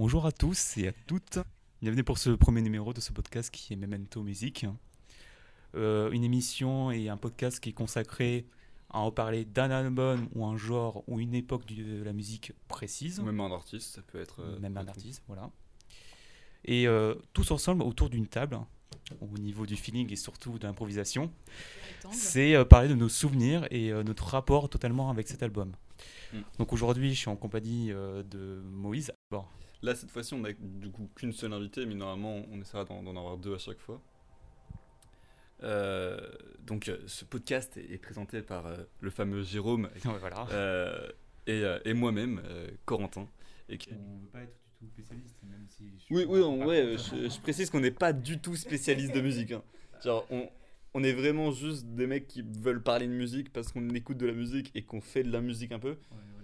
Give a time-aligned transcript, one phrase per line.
[0.00, 1.40] Bonjour à tous et à toutes.
[1.82, 4.64] Bienvenue pour ce premier numéro de ce podcast qui est Memento Music.
[5.74, 8.46] Euh, une émission et un podcast qui est consacré
[8.88, 13.20] à en parler d'un album ou un genre ou une époque de la musique précise.
[13.20, 14.40] Même un artiste, ça peut être.
[14.40, 15.50] euh, Même un artiste, voilà.
[16.64, 18.58] Et euh, tous ensemble autour d'une table,
[19.20, 21.30] au niveau du feeling et surtout de l'improvisation,
[22.10, 25.72] c'est euh, parler de nos souvenirs et euh, notre rapport totalement avec cet album.
[26.32, 26.38] Mm.
[26.58, 29.12] Donc aujourd'hui, je suis en compagnie euh, de Moïse.
[29.30, 29.44] Bon,
[29.82, 33.02] Là, cette fois-ci, on a du coup qu'une seule invitée, mais normalement, on essaiera d'en
[33.02, 34.00] d'en avoir deux à chaque fois.
[35.62, 36.18] Euh,
[36.66, 39.90] donc, euh, ce podcast est, est présenté par euh, le fameux Jérôme
[40.20, 40.46] voilà.
[40.52, 41.08] euh,
[41.46, 43.28] et, euh, et moi-même, euh, Corentin.
[43.68, 45.84] Et qui- On ne veut pas être du tout spécialiste, même si.
[46.10, 49.20] Oui, oui, on- ouais, euh, je, je précise qu'on n'est pas du tout spécialiste de
[49.20, 49.52] musique.
[49.52, 49.62] hein.
[50.02, 50.48] Genre, on,
[50.94, 54.26] on est vraiment juste des mecs qui veulent parler de musique parce qu'on écoute de
[54.26, 55.96] la musique et qu'on fait de la musique un peu.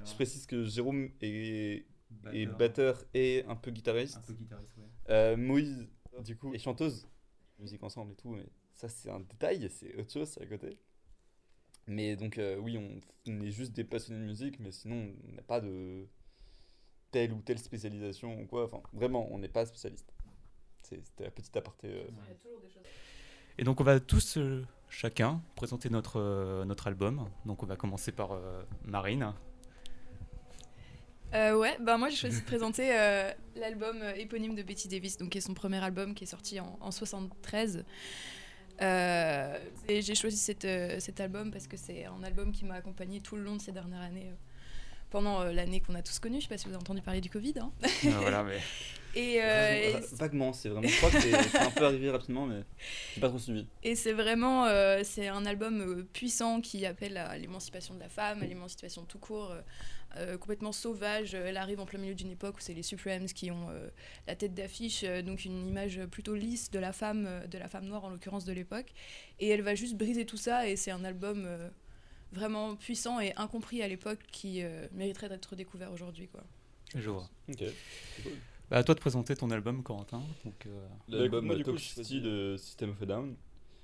[0.05, 1.85] Je précise que Jérôme est,
[2.33, 4.21] est batteur et un peu guitariste.
[4.27, 4.85] peu guitariste, ouais.
[5.11, 5.87] Euh, Moïse,
[6.25, 7.09] du coup, est chanteuse.
[7.59, 10.79] Musique ensemble et tout, mais ça c'est un détail, c'est autre chose, c'est à côté.
[11.87, 13.01] Mais donc, euh, oui, on,
[13.31, 16.07] on est juste des passionnés de musique, mais sinon, on n'a pas de
[17.13, 18.65] telle ou telle spécialisation ou quoi.
[18.65, 20.13] Enfin, vraiment, on n'est pas spécialiste.
[20.83, 21.89] C'est- C'était la petite aparté.
[21.89, 22.07] euh.
[23.59, 27.29] Et donc on va tous, euh, chacun, présenter notre, euh, notre album.
[27.47, 29.33] Donc on va commencer par euh, Marine.
[31.35, 35.17] Euh, ouais, bah moi j'ai choisi de présenter euh, l'album euh, éponyme de Betty Davis,
[35.19, 37.85] donc qui est son premier album qui est sorti en, en 73.
[38.83, 40.67] Euh, et j'ai choisi cet,
[41.01, 43.73] cet album parce que c'est un album qui m'a accompagné tout le long de ces
[43.73, 44.31] dernières années.
[45.11, 47.31] pendant l'année qu'on a tous connue, je sais pas si vous avez entendu parler du
[47.31, 47.55] Covid.
[47.61, 47.73] hein.
[48.05, 48.59] Euh, voilà, mais
[49.17, 50.87] Et, euh, et Va- Vaguement, c'est vraiment.
[50.87, 52.63] Je crois que c'est c'est un peu arrivé rapidement, mais
[53.15, 53.67] j'ai pas trop suivi.
[53.83, 58.09] Et c'est vraiment euh, c'est un album euh, puissant qui appelle à l'émancipation de la
[58.11, 59.55] femme, à l'émancipation tout court,
[60.17, 61.35] euh, complètement sauvage.
[61.35, 63.89] Elle arrive en plein milieu d'une époque où c'est les Supremes qui ont euh,
[64.27, 68.05] la tête d'affiche, donc une image plutôt lisse de la femme, de la femme noire
[68.05, 68.93] en l'occurrence de l'époque.
[69.41, 71.69] Et elle va juste briser tout ça et c'est un album euh,
[72.33, 76.29] vraiment puissant et incompris à l'époque qui euh, mériterait d'être découvert aujourd'hui.
[76.29, 76.43] quoi.
[76.95, 77.31] je vois.
[77.49, 77.63] Ok.
[78.71, 80.23] Bah, à toi de présenter ton album, Corentin.
[80.45, 83.37] Donc, euh, L'album coup, Toxicity de System of a Down.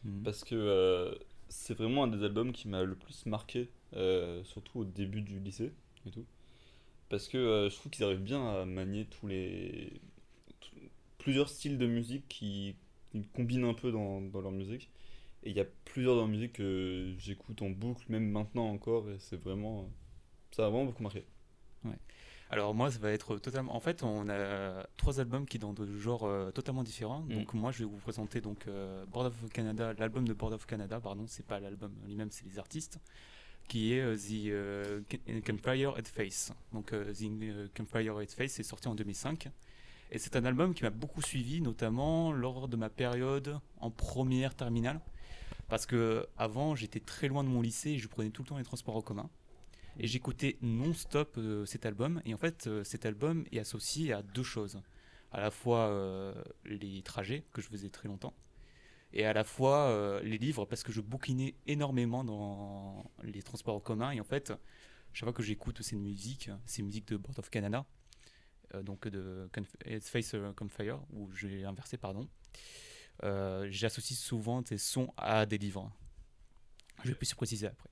[0.05, 0.23] hmm.
[0.25, 1.15] Parce que euh,
[1.49, 5.39] c'est vraiment un des albums qui m'a le plus marqué, euh, surtout au début du
[5.39, 5.73] lycée
[6.07, 6.25] et tout.
[7.09, 10.01] Parce que euh, je trouve qu'ils arrivent bien à manier tous les.
[10.61, 10.71] tout-
[11.19, 12.77] plusieurs styles de musique qui,
[13.35, 14.91] combinent un peu dans, dans leur musique.
[15.45, 19.11] Et il y a plusieurs dans leur musique que j'écoute en boucle, même maintenant encore,
[19.11, 19.91] et c'est vraiment.
[20.53, 21.25] Ça a vraiment beaucoup marqué.
[22.53, 23.75] Alors moi, ça va être totalement...
[23.75, 27.23] En fait, on a trois albums qui sont de genres euh, totalement différents.
[27.23, 27.35] Mm.
[27.35, 30.67] Donc moi, je vais vous présenter donc euh, Board of Canada, l'album de Board of
[30.67, 32.99] Canada, pardon, c'est pas l'album lui-même, c'est les artistes,
[33.69, 36.53] qui est euh, The euh, Ca- Campfire at Face.
[36.75, 39.49] Donc The Campfire at Face est sorti en 2005.
[40.11, 44.55] Et c'est un album qui m'a beaucoup suivi, notamment lors de ma période en première
[44.55, 45.01] terminale.
[45.69, 48.59] Parce que avant, j'étais très loin de mon lycée et je prenais tout le temps
[48.59, 49.31] les transports en commun.
[49.99, 52.21] Et j'écoutais non-stop euh, cet album.
[52.25, 54.81] Et en fait, euh, cet album est associé à deux choses.
[55.31, 58.35] À la fois euh, les trajets, que je faisais très longtemps,
[59.15, 63.81] et à la fois les livres, parce que je bouquinais énormément dans les transports en
[63.81, 64.11] commun.
[64.11, 64.55] Et en fait,
[65.13, 67.85] chaque fois que j'écoute ces musiques, ces musiques de Board of Canada,
[68.75, 69.49] euh, donc de
[70.01, 72.29] Face Campfire, ou j'ai inversé, pardon,
[73.23, 75.91] j'associe souvent ces sons à des livres.
[77.05, 77.92] Je vais plus se préciser après.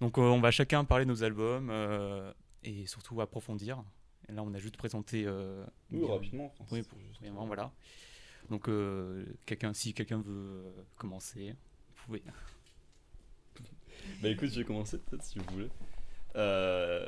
[0.00, 2.32] Donc euh, on va chacun parler de nos albums euh,
[2.64, 3.82] et surtout approfondir.
[4.28, 5.24] Et là on a juste présenté.
[5.26, 6.52] euh, Oui, rapidement.
[6.58, 7.72] enfin, Oui, c'est pour- juste- vraiment, voilà.
[8.50, 11.54] Donc euh, quelqu'un, si quelqu'un veut commencer,
[11.96, 12.22] vous pouvez.
[14.20, 15.68] Bah écoute, je vais commencer peut-être si vous voulez.
[16.36, 17.06] Euh,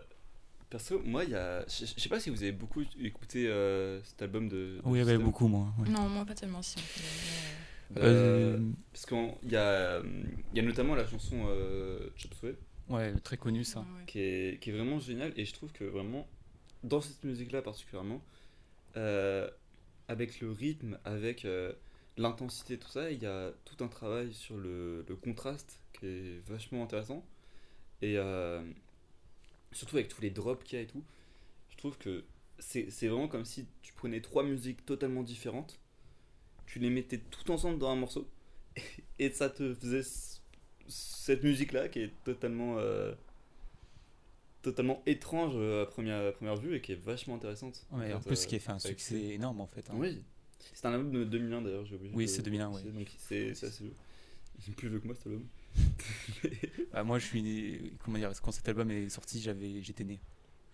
[0.71, 1.65] perso, moi, il y a.
[1.67, 4.55] Je sais pas si vous avez beaucoup écouté euh, cet album de.
[4.77, 5.73] de Oui, il y avait beaucoup moi.
[5.79, 5.89] ouais.
[5.89, 6.77] Non, moi pas tellement si.
[7.97, 12.57] Euh, Euh, Parce qu'il y a, il y a notamment la chanson euh, Chop Suey
[12.89, 13.81] ouais, très connu ça.
[13.81, 14.05] Ouais.
[14.07, 16.27] qui est, qui est vraiment géniale et je trouve que vraiment,
[16.83, 18.23] dans cette musique-là particulièrement,
[18.97, 19.51] euh,
[20.09, 21.73] avec le rythme, avec euh,
[22.17, 26.49] l'intensité, tout ça, il y a tout un travail sur le, le contraste qui est
[26.49, 27.25] vachement intéressant.
[28.03, 28.63] Et euh,
[29.73, 31.05] surtout avec tous les drops qu'il y a et tout,
[31.71, 32.25] je trouve que
[32.59, 35.81] c'est c'est vraiment comme si tu prenais trois musiques totalement différentes,
[36.67, 38.29] tu les mettais tout ensemble dans un morceau,
[39.19, 40.03] et ça te faisait
[40.89, 43.15] cette musique-là qui est totalement, euh,
[44.63, 47.87] totalement étrange euh, à première, à première vue et qui est vachement intéressante.
[47.93, 49.89] Ouais, en fait, plus, euh, qui a fait un succès énorme en fait.
[49.91, 49.95] hein.
[49.97, 50.23] Oui.
[50.73, 52.13] C'est un album de 2001 d'ailleurs, j'ai oublié.
[52.15, 52.83] Oui, c'est 2001, ouais.
[52.85, 53.95] Donc c'est c'est assez vieux.
[54.67, 55.47] Il est plus vieux que moi cet album.
[56.93, 60.21] Bah, moi, je suis né- comment dire, quand cet album est sorti, j'avais, j'étais né.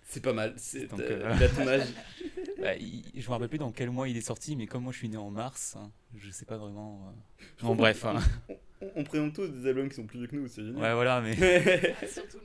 [0.06, 0.54] C'est pas mal.
[0.58, 1.88] C'est Donc, euh, euh, il a ton âge.
[2.60, 4.92] Bah, il- je me rappelle plus dans quel mois il est sorti, mais comme moi
[4.92, 7.08] je suis né en mars, hein, je sais pas vraiment.
[7.08, 7.42] euh.
[7.62, 8.04] Bon, bref.
[8.04, 8.20] hein.
[8.96, 10.94] On, présente tous des albums qui sont plus vieux que nous, c'est Ouais, génial.
[10.94, 11.36] voilà, mais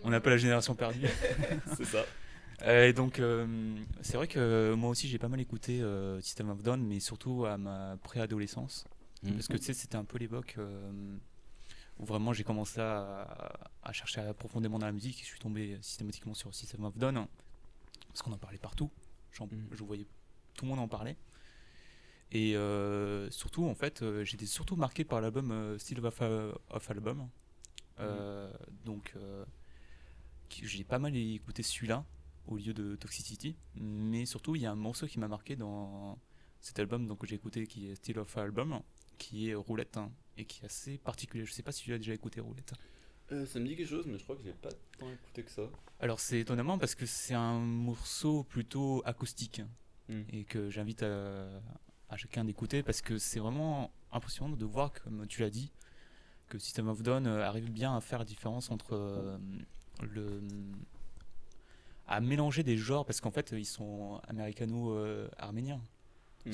[0.04, 1.00] on n'a pas la génération perdue.
[1.78, 2.06] c'est ça.
[2.64, 6.50] Euh, et donc, euh, c'est vrai que moi aussi j'ai pas mal écouté euh, System
[6.50, 8.86] of Down, mais surtout à ma préadolescence.
[9.24, 11.18] Parce que tu sais, c'était un peu l'époque euh,
[11.98, 15.78] où vraiment j'ai commencé à, à chercher profondément dans la musique et je suis tombé
[15.82, 17.28] systématiquement sur System of Down hein,
[18.10, 18.92] parce qu'on en parlait partout.
[19.40, 19.68] Mhm.
[19.72, 20.06] Je voyais
[20.54, 21.18] tout le monde en parlait.
[22.36, 26.22] Et euh, surtout, en fait, euh, j'étais surtout marqué par l'album euh, Still of,
[26.70, 27.30] of Album.
[28.02, 28.52] Euh,
[28.84, 29.16] Donc,
[30.50, 32.04] j'ai pas mal écouté celui-là
[32.48, 33.56] au lieu de Toxicity.
[33.76, 36.20] Mais surtout, il y a un morceau qui m'a marqué dans
[36.60, 38.82] cet album donc, que j'ai écouté qui est Still of Album,
[39.18, 41.46] qui est Roulette, hein, et qui est assez particulier.
[41.46, 42.74] Je sais pas si tu as déjà écouté Roulette.
[43.32, 45.44] Euh, ça me dit quelque chose, mais je crois que je l'ai pas tant écouté
[45.44, 45.70] que ça.
[46.02, 49.62] Alors c'est étonnamment parce que c'est un morceau plutôt acoustique
[50.08, 50.22] Hmm.
[50.32, 51.48] et que j'invite à,
[52.10, 55.72] à chacun d'écouter parce que c'est vraiment impressionnant de voir, comme tu l'as dit,
[56.48, 59.38] que System of Down euh, arrive bien à faire la différence entre euh,
[60.02, 60.42] le
[62.08, 65.82] à mélanger des genres parce qu'en fait ils sont américano-arméniens,
[66.46, 66.52] Hmm.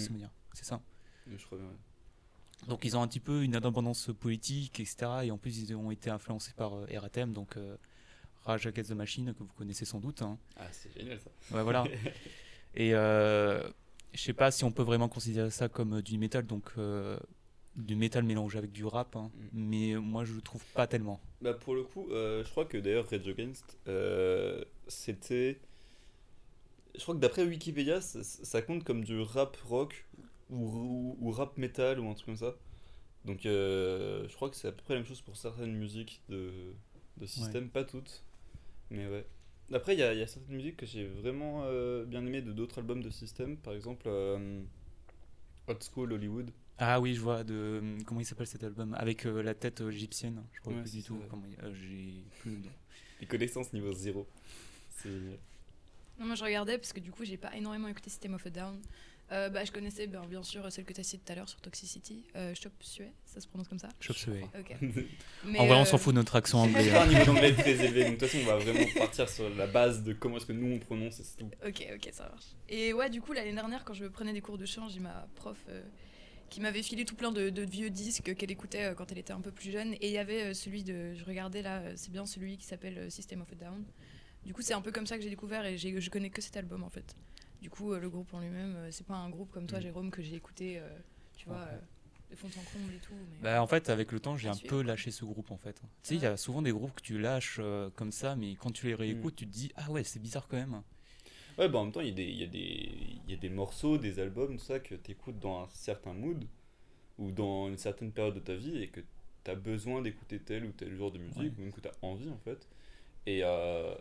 [0.53, 0.79] c'est ça?
[1.29, 1.67] Je crois bien.
[1.67, 2.67] ouais.
[2.69, 5.11] Donc ils ont un petit peu une indépendance politique, etc.
[5.23, 7.75] Et en plus ils ont été influencés par euh, RATM, donc euh,
[8.45, 10.21] Rage Against the Machine, que vous connaissez sans doute.
[10.21, 10.37] hein.
[10.55, 11.29] Ah, c'est génial ça.
[11.55, 11.83] Ouais, voilà.
[12.75, 13.69] Et euh,
[14.13, 17.17] je sais pas si on peut vraiment considérer ça comme euh, du métal, donc euh,
[17.75, 19.31] du métal mélangé avec du rap, hein.
[19.35, 19.47] Mm.
[19.69, 21.19] mais moi je le trouve pas tellement.
[21.41, 25.59] Bah pour le coup, euh, je crois que d'ailleurs Rage Against, euh, c'était...
[26.95, 30.05] Je crois que d'après Wikipédia, ça, ça compte comme du rap rock
[30.49, 32.55] ou, ou- ou rap metal ou un truc comme ça.
[33.23, 36.21] Donc euh, je crois que c'est à peu près la même chose pour certaines musiques
[36.27, 36.51] de,
[37.17, 38.23] de système, pas toutes.
[38.89, 39.25] Mais ouais.
[39.73, 42.41] Après, il y, a il y a certaines musiques que j'ai vraiment euh, bien aimées
[42.41, 43.57] de d'autres albums de système.
[43.57, 44.61] Par exemple, euh,
[45.67, 46.51] Hot School Hollywood.
[46.77, 48.95] Ah oui, je vois de comment il s'appelle cet album?
[48.95, 50.43] Avec euh, la tête euh, égyptienne.
[50.53, 51.19] Je crois Ouais, plus du tout.
[51.21, 51.27] ça.
[51.29, 52.71] Comment euh, J'ai plus le nom.
[53.19, 54.27] Les connaissances niveau 0.
[54.89, 55.37] C'est génial.
[56.19, 58.49] Non, moi je regardais parce que du coup j'ai pas énormément écouté System of a
[58.49, 58.81] Down.
[59.31, 61.49] Euh, bah, je connaissais ben, bien sûr celle que tu as citée tout à l'heure
[61.49, 62.25] sur Toxicity.
[62.35, 64.43] Euh, Chop Suey, ça se prononce comme ça Chop Suey.
[64.59, 64.75] Ok.
[65.57, 66.89] En vrai, on euh, s'en fout de notre accent anglais.
[66.91, 67.05] a hein.
[67.05, 69.67] un niveau d'anglais très élevé, donc de toute façon, on va vraiment partir sur la
[69.67, 71.49] base de comment est-ce que nous on prononce et c'est tout.
[71.65, 72.45] Ok, ok, ça marche.
[72.67, 75.27] Et ouais, du coup, l'année dernière, quand je prenais des cours de chant, j'ai ma
[75.35, 75.81] prof euh,
[76.51, 79.33] qui m'avait filé tout plein de, de vieux disques qu'elle écoutait euh, quand elle était
[79.33, 79.93] un peu plus jeune.
[79.93, 81.15] Et il y avait euh, celui de.
[81.15, 83.83] Je regardais là, euh, c'est bien celui qui s'appelle euh, System of a Down.
[84.45, 86.57] Du coup, c'est un peu comme ça que j'ai découvert et je connais que cet
[86.57, 87.15] album en fait.
[87.61, 89.83] Du coup, euh, le groupe en lui-même, euh, c'est pas un groupe comme toi, Mm.
[89.83, 90.89] Jérôme, que j'ai écouté, euh,
[91.37, 91.67] tu vois, Ouais.
[91.73, 91.79] euh,
[92.31, 93.13] de fond en comble et tout.
[93.13, 95.57] mais- Bah, en fait, avec le temps, j'ai un suivre, peu lâché ce groupe en
[95.57, 95.75] fait.
[95.75, 98.55] Tu sais, il y a souvent des groupes que tu lâches euh, comme ça, mais
[98.55, 100.81] quand tu les réécoutes, tu te dis ah ouais, c'est bizarre quand même.
[101.57, 103.33] Ouais, bah en même temps, il y, a des- il y, a des- il y
[103.33, 106.47] a des morceaux, des albums, tout ça, que tu écoutes dans un certain mood
[107.19, 109.01] ou dans une certaine période de ta vie et que
[109.43, 111.51] tu as besoin d'écouter tel ou tel genre de musique, Ouais.
[111.57, 112.67] ou même que tu as envie en fait.
[113.27, 113.93] Et, euh,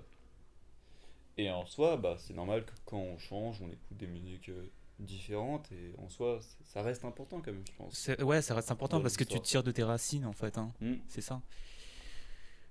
[1.44, 4.70] et en soi, bah, c'est normal que quand on change, on écoute des musiques euh,
[4.98, 8.08] différentes et en soi, ça reste important quand même, je pense.
[8.22, 10.58] Ouais, ça reste important parce que tu tires de tes racines en fait.
[10.58, 10.72] hein.
[10.81, 10.96] Hmm.
[11.08, 11.40] C'est ça.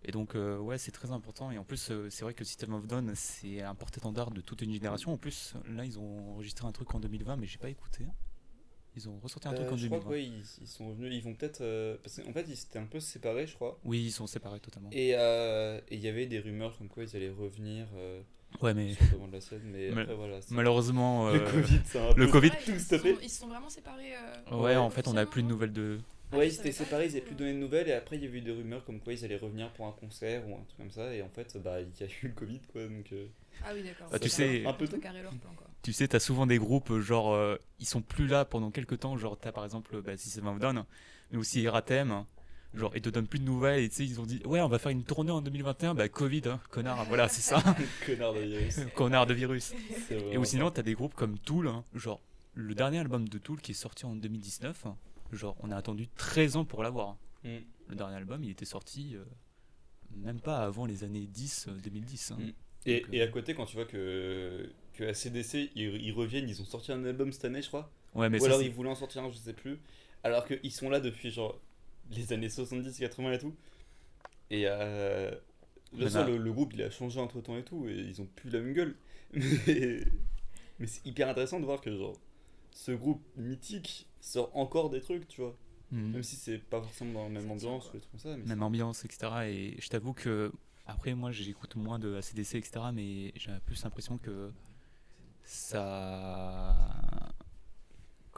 [0.03, 1.51] Et donc, euh, ouais, c'est très important.
[1.51, 4.61] Et en plus, euh, c'est vrai que System of Down, c'est un porte-étendard de toute
[4.61, 5.11] une génération.
[5.11, 8.05] En plus, là, ils ont enregistré un truc en 2020, mais j'ai pas écouté.
[8.95, 10.05] Ils ont ressorti un truc en je crois 2020.
[10.05, 11.59] que ouais, ils, ils sont revenus, ils vont peut-être.
[12.01, 13.77] parce qu'en fait, ils s'étaient un peu séparés, je crois.
[13.83, 14.89] Oui, ils sont séparés totalement.
[14.93, 17.87] Et et il y avait des rumeurs comme quoi ils allaient revenir
[18.61, 20.41] Ouais, mais sur le devant de la scène, mais Mais- après voilà.
[20.41, 22.85] c'est- malheureusement, Le euh, Covid, ça a un le peu Covid- Ouais, tout ils, se
[22.85, 23.13] stoppé.
[23.15, 24.13] sont, ils se sont vraiment séparés.
[24.15, 24.75] euh, ouais, Ouais.
[24.75, 25.99] en fait, on a plus de officiellement, nouvelles de.
[26.31, 28.27] Ah, Ouais, ils étaient séparés, ils n'avaient plus donné de nouvelles, et après il y
[28.27, 30.77] a eu des rumeurs comme quoi ils allaient revenir pour un concert ou un truc
[30.77, 33.11] comme ça, et en fait, bah, il y a eu le Covid, quoi, donc...
[33.13, 33.27] euh,
[33.65, 34.09] Ah oui, d'accord.
[34.11, 35.67] Bah, tu sais- Un peu tout leur plan, quoi.
[35.81, 39.15] Tu sais, t'as souvent des groupes, genre, euh, ils sont plus là pendant quelques temps.
[39.17, 40.83] Genre, t'as par exemple, bah, System of Down,
[41.31, 42.25] mais aussi Eratem.
[42.75, 43.83] Genre, ils te donnent plus de nouvelles.
[43.83, 45.95] Et tu sais, ils ont dit, ouais, on va faire une tournée en 2021.
[45.95, 47.63] Bah, Covid, hein, connard, voilà, c'est ça.
[48.05, 48.79] Connard de virus.
[48.95, 49.73] connard de virus.
[50.31, 52.21] Et ou sinon, t'as des groupes comme Tool, hein, genre
[52.53, 54.97] le dernier album de Tool qui est sorti en 2019, hein,
[55.31, 57.17] genre on a attendu 13 ans pour l'avoir.
[57.43, 57.57] Mm.
[57.87, 59.23] Le dernier album, il était sorti euh,
[60.15, 62.31] même pas avant les années 10, euh, 2010.
[62.31, 62.37] hein.
[62.39, 62.51] Mm.
[62.85, 66.11] Et, Donc, euh, et à côté, quand tu vois que, que à CDC, ils, ils
[66.11, 68.61] reviennent, ils ont sorti un album cette année, je crois, Ouais, mais ou ça, alors
[68.61, 69.79] ils voulaient en sortir un, je sais plus,
[70.23, 71.59] alors qu'ils sont là depuis genre
[72.11, 73.55] les années 70-80 et tout,
[74.51, 75.31] et euh,
[75.93, 78.21] bien Mais sûr, le, le groupe il a changé entre temps et tout, et ils
[78.21, 78.95] ont plus la même gueule,
[79.33, 80.05] mais,
[80.79, 82.19] mais c'est hyper intéressant de voir que genre
[82.71, 85.57] ce groupe mythique sort encore des trucs, tu vois,
[85.91, 86.11] Mhm.
[86.13, 88.45] même si c'est pas forcément dans la même ambiance ou des trucs comme ça, mais
[88.45, 89.47] même ambiance, etc.
[89.49, 90.51] Et je t'avoue que
[90.85, 92.91] Après, moi, j'écoute moins de ACDC, etc.
[92.93, 94.51] Mais j'ai plus l'impression que
[95.43, 96.75] ça.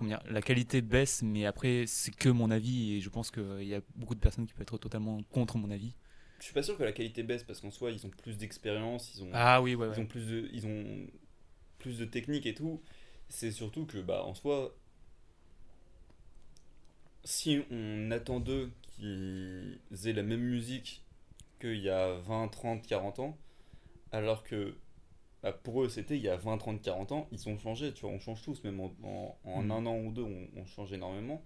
[0.02, 2.94] Comment dire, la qualité baisse, mais après, c'est que mon avis.
[2.94, 5.70] Et je pense qu'il y a beaucoup de personnes qui peuvent être totalement contre mon
[5.70, 5.94] avis.
[6.40, 9.14] Je suis pas sûr que la qualité baisse parce qu'en soi, ils ont plus d'expérience,
[9.14, 10.00] ils ont, Ah oui, ouais, ils ouais.
[10.00, 11.06] ont plus de, ils ont
[11.78, 12.82] plus de technique et tout.
[13.30, 14.76] C'est surtout que, bah, en soi,
[17.24, 21.04] si on attend d'eux qu'ils aient la même musique
[21.60, 23.38] qu'il y a 20, 30, 40 ans,
[24.12, 24.76] alors que
[25.44, 28.02] bah, pour eux c'était il y a 20, 30, 40 ans, ils ont changé, tu
[28.02, 29.72] vois, on change tous, même en, en- en Mhm.
[29.72, 31.42] un an ou deux, on, on change énormément.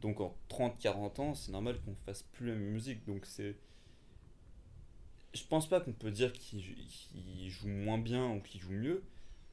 [0.00, 3.04] Donc en 30, 40 ans, c'est normal qu'on fasse plus la même musique.
[3.06, 3.56] Donc c'est.
[5.34, 9.02] Je pense pas qu'on peut dire qu'ils jouent moins bien ou qu'ils jouent mieux.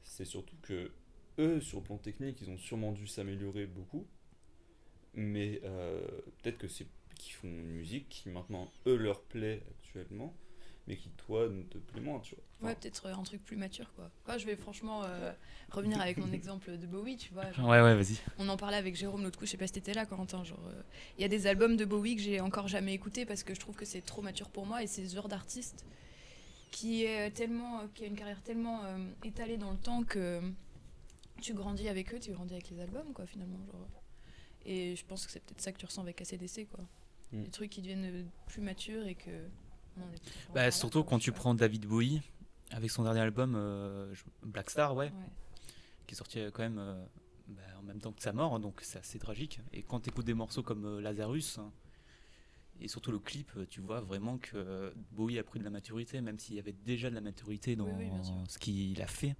[0.04, 0.90] C'est surtout que
[1.38, 4.06] eux, sur le plan technique, ils ont sûrement dû s'améliorer beaucoup.
[5.14, 6.00] Mais euh,
[6.42, 10.34] peut-être que c'est qu'ils font une musique qui maintenant, eux, leur plaît actuellement,
[10.88, 12.44] mais qui, toi, ne te plaît moins, tu vois.
[12.58, 14.10] Enfin, Ouais, peut-être un truc plus mature, quoi.
[14.26, 15.32] Moi, je vais franchement euh,
[15.70, 17.52] revenir avec mon exemple de Bowie, tu vois.
[17.52, 18.16] genre, Ouais, ouais, vas-y.
[18.38, 20.42] On en parlait avec Jérôme l'autre coup, je sais pas si t'étais là, Corentin.
[20.44, 20.82] Genre, euh,
[21.18, 23.60] il y a des albums de Bowie que j'ai encore jamais écoutés parce que je
[23.60, 25.84] trouve que c'est trop mature pour moi et c'est ce genre d'artiste
[26.70, 30.40] qui est tellement, euh, qui a une carrière tellement euh, étalée dans le temps que
[31.42, 33.58] tu grandis avec eux, tu grandis avec les albums, quoi, finalement.
[33.66, 33.86] Genre.
[34.64, 36.84] Et je pense que c'est peut-être ça que tu ressens avec ACDC, quoi.
[37.32, 37.42] Mm.
[37.44, 39.30] Des trucs qui deviennent plus matures et que.
[40.54, 42.20] Bah, surtout quand tu prends David Bowie,
[42.70, 45.30] avec son dernier album, euh, Black Star, ouais, Ouais.
[46.06, 47.04] qui est sorti euh, quand même euh,
[47.48, 49.60] bah, en même temps que sa mort, donc c'est assez tragique.
[49.72, 51.70] Et quand tu écoutes des morceaux comme euh, Lazarus, hein,
[52.80, 56.38] et surtout le clip, tu vois vraiment que Bowie a pris de la maturité, même
[56.38, 59.34] s'il y avait déjà de la maturité dans Oui, oui, ce qu'il a fait.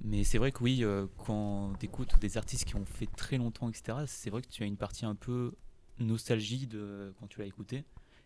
[0.00, 0.82] Mais c'est vrai que oui,
[1.18, 4.62] quand tu écoutes des artistes qui ont fait très longtemps, etc., c'est vrai que tu
[4.62, 5.52] as une partie un peu
[5.98, 7.84] nostalgie de quand tu l'as écouté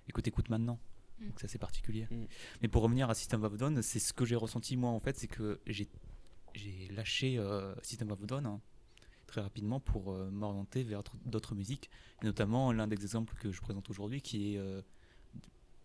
[0.09, 0.79] et que tu écoutes maintenant.
[1.21, 1.27] Mm.
[1.29, 2.07] Donc c'est assez particulier.
[2.11, 2.27] Mm.
[2.63, 5.01] Mais pour revenir à System of a Down, c'est ce que j'ai ressenti moi en
[5.01, 5.89] fait, c'est que j'ai
[6.55, 8.61] j'ai lâché euh, System of a Down hein,
[9.27, 11.91] très rapidement pour euh, m'orienter vers d'autres- musiques,
[12.23, 14.81] et notamment l'un des exemples que je présente aujourd'hui qui est euh,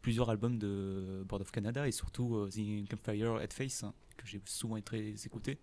[0.01, 4.41] plusieurs albums de Board of Canada et surtout euh, The Campfire Headface hein, que j'ai
[4.45, 5.59] souvent très écouté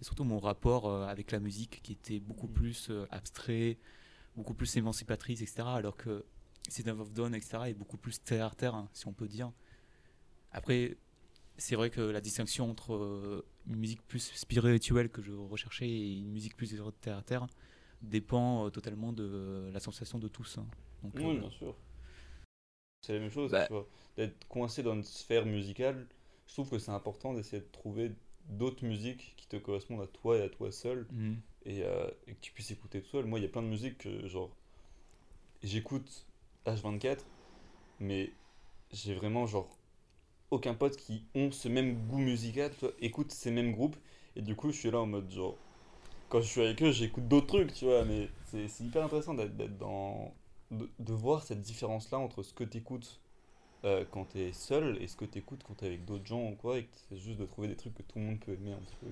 [0.00, 2.52] et surtout mon rapport euh, avec la musique qui était beaucoup Mhm.
[2.54, 3.78] plus euh, abstrait,
[4.36, 5.62] beaucoup plus émancipatrice, etc.
[5.66, 6.24] Alors que
[6.68, 7.58] System of a Down, etc.
[7.66, 9.52] est beaucoup plus terre à terre, hein, si on peut dire.
[10.52, 10.96] Après,
[11.56, 16.18] c'est vrai que la distinction entre euh, une musique plus spirituelle que je recherchais et
[16.18, 17.46] une musique plus terre à terre
[18.02, 20.58] dépend euh, totalement de la sensation de tous.
[20.58, 20.66] hein.
[21.02, 21.74] Donc, Oui, euh, bien sûr.
[23.02, 23.66] C'est la même chose, Bah.
[23.66, 23.86] tu vois.
[24.16, 26.06] D'être coincé dans une sphère musicale,
[26.46, 28.12] je trouve que c'est important d'essayer de trouver
[28.48, 31.40] d'autres musiques qui te correspondent à toi et à toi seul mhm.
[31.64, 33.26] et, euh, et que tu puisses écouter tout seul.
[33.26, 34.54] Moi, il y a plein de musiques que, genre,
[35.62, 36.26] j'écoute
[36.66, 37.24] H24,
[38.00, 38.32] mais
[38.92, 39.68] j'ai vraiment, genre,
[40.50, 43.96] aucun pote qui ont ce même goût musical, tu vois, écoute ces mêmes groupes,
[44.36, 45.56] et du coup, je suis là en mode, genre,
[46.28, 49.78] quand je suis avec eux, j'écoute d'autres trucs, tu vois, mais c'est hyper intéressant d'être
[49.78, 50.32] dans.
[50.70, 53.20] De, voir cette différence-là entre ce que tu écoutes
[53.82, 56.48] quand tu es seul et ce que tu écoutes quand tu es avec d'autres gens
[56.48, 58.52] ou quoi, et que c'est juste de trouver des trucs que tout le monde peut
[58.52, 59.08] aimer un petit peu.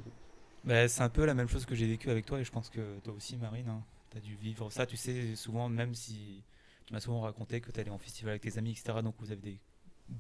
[0.63, 2.71] Bah, c'est un peu la même chose que j'ai vécu avec toi et je pense
[2.71, 6.45] que toi aussi Marine, tu as dû vivre ça, tu sais, souvent même si
[6.89, 9.01] tu m'as souvent raconté que tu allais en festival avec tes amis, etc.
[9.03, 9.61] Donc vous avez des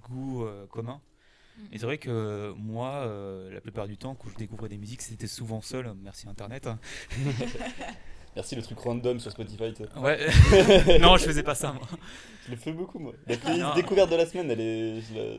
[0.02, 1.00] goûts euh, communs.
[1.56, 1.62] Mm.
[1.72, 5.00] Et c'est vrai que moi, euh, la plupart du temps, quand je découvrais des musiques,
[5.00, 6.68] c'était souvent seul, merci Internet.
[8.36, 9.72] Merci le truc random sur Spotify.
[9.74, 9.98] tu sais.
[9.98, 11.88] Ouais, non, je faisais pas ça moi.
[12.44, 13.12] Je le fais beaucoup, moi.
[13.26, 15.00] La playlist découverte de la semaine, elle est.
[15.00, 15.36] je la-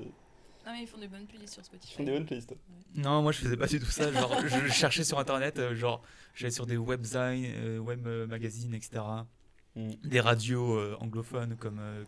[0.65, 1.93] Ah, mais ils font des bonnes playlists sur Ils Spotify.
[1.93, 2.55] font des bonnes playlists.
[2.95, 4.11] Non, moi je faisais pas du tout ça.
[4.11, 6.01] Genre, je cherchais sur internet, euh, genre,
[6.33, 7.15] j'allais sur des websites,
[7.55, 9.01] euh, web euh, magazines, etc.
[9.79, 10.07] Mm.
[10.09, 12.03] Des radios euh, anglophones comme euh,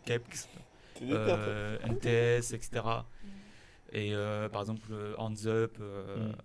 [1.01, 2.69] euh, NTS, etc.
[2.83, 3.27] Mm.
[3.93, 6.35] Et euh, par exemple, euh, Hands Up, euh, Mm.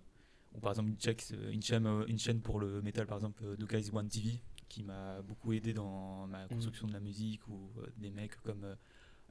[0.55, 3.63] ou par exemple, une, check- une, chaîne, une chaîne pour le métal, par exemple, The
[3.67, 6.31] Guys One TV, qui m'a beaucoup aidé dans Mm.
[6.31, 8.75] ma construction de la musique, ou euh, des mecs comme euh,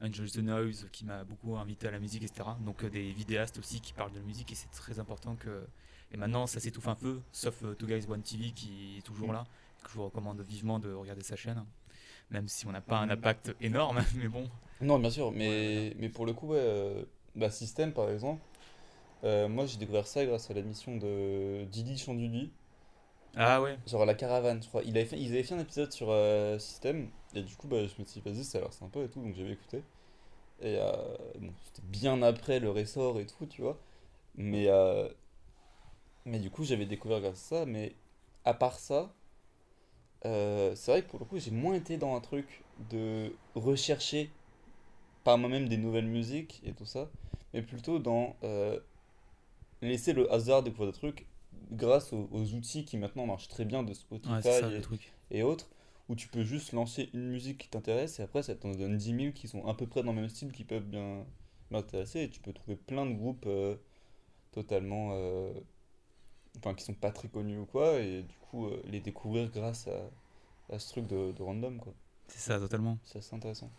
[0.01, 2.49] Angel the Noise, qui m'a beaucoup invité à la musique, etc.
[2.61, 5.65] Donc euh, des vidéastes aussi qui parlent de musique, et c'est très important que.
[6.11, 9.29] Et maintenant, ça s'étouffe un peu, sauf euh, Two Guys One TV qui est toujours
[9.29, 9.33] Mm.
[9.33, 9.43] là,
[9.83, 11.63] que je vous recommande vivement de regarder sa chaîne,
[12.31, 14.49] même si on n'a pas un impact énorme, mais bon.
[14.81, 17.03] Non, bien sûr, mais, Ouais, mais pour le coup, ouais, euh,
[17.35, 18.41] bah, System par exemple,
[19.25, 22.51] euh, moi j'ai découvert ça grâce à l'émission de Didi Chanduli,
[23.35, 24.83] Ah ouais, genre La Caravane, je crois.
[24.83, 27.77] Il avait fait, ils avaient fait un épisode sur euh, System, et du coup, bah,
[27.85, 29.83] je me suis dit, vas-y, ça a l'air sympa et tout, donc j'avais écouté.
[30.61, 30.93] Et euh,
[31.39, 33.77] bon, c'était bien après le ressort et tout, tu vois.
[34.37, 35.09] Mais, euh,
[36.25, 37.95] mais du coup, j'avais découvert grâce à ça, mais
[38.45, 39.13] à part ça,
[40.25, 44.31] euh, c'est vrai que pour le coup, j'ai moins été dans un truc de rechercher
[45.23, 47.09] par moi-même des nouvelles musiques et tout ça,
[47.53, 48.79] mais plutôt dans euh,
[49.81, 51.25] laisser le hasard découvrir des trucs
[51.71, 54.69] grâce aux, aux outils qui maintenant marchent très bien de Spotify Ouais, ça
[55.31, 55.69] et autres,
[56.09, 59.13] où tu peux juste lancer une musique qui t'intéresse et après ça t'en donne 10
[59.13, 61.25] 000 qui sont à peu près dans le même style qui peuvent bien
[61.71, 63.75] m'intéresser et tu peux trouver plein de groupes euh,
[64.51, 65.11] totalement.
[66.57, 69.87] Enfin, qui sont pas très connus ou quoi, et du coup euh, les découvrir grâce
[69.87, 71.93] à, à ce truc de, de random quoi.
[72.27, 72.97] C'est ça, totalement.
[73.03, 73.69] C'est assez intéressant.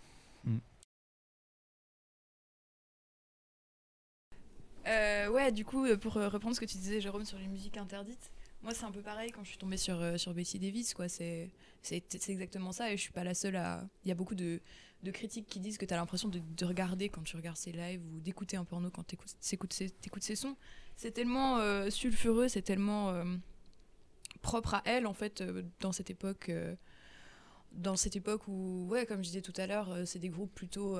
[4.86, 7.76] Euh, ouais, du coup, euh, pour reprendre ce que tu disais, Jérôme, sur les musiques
[7.76, 8.30] interdites,
[8.62, 11.08] moi, c'est un peu pareil quand je suis tombée sur, euh, sur Betty Davis, quoi.
[11.08, 11.50] C'est
[11.82, 13.88] c'est c'est exactement ça, et je suis pas la seule à.
[14.04, 14.60] Il y a beaucoup de,
[15.04, 17.70] de critiques qui disent que tu as l'impression de, de regarder quand tu regardes ses
[17.72, 19.16] lives ou d'écouter un porno quand tu
[19.52, 20.56] écoutes ses, sons.
[20.96, 23.24] C'est tellement euh, sulfureux, c'est tellement euh,
[24.42, 25.42] propre à elle, en fait,
[25.80, 26.50] dans cette époque.
[27.72, 30.98] dans cette époque où, ouais, comme je disais tout à l'heure, c'est des groupes plutôt.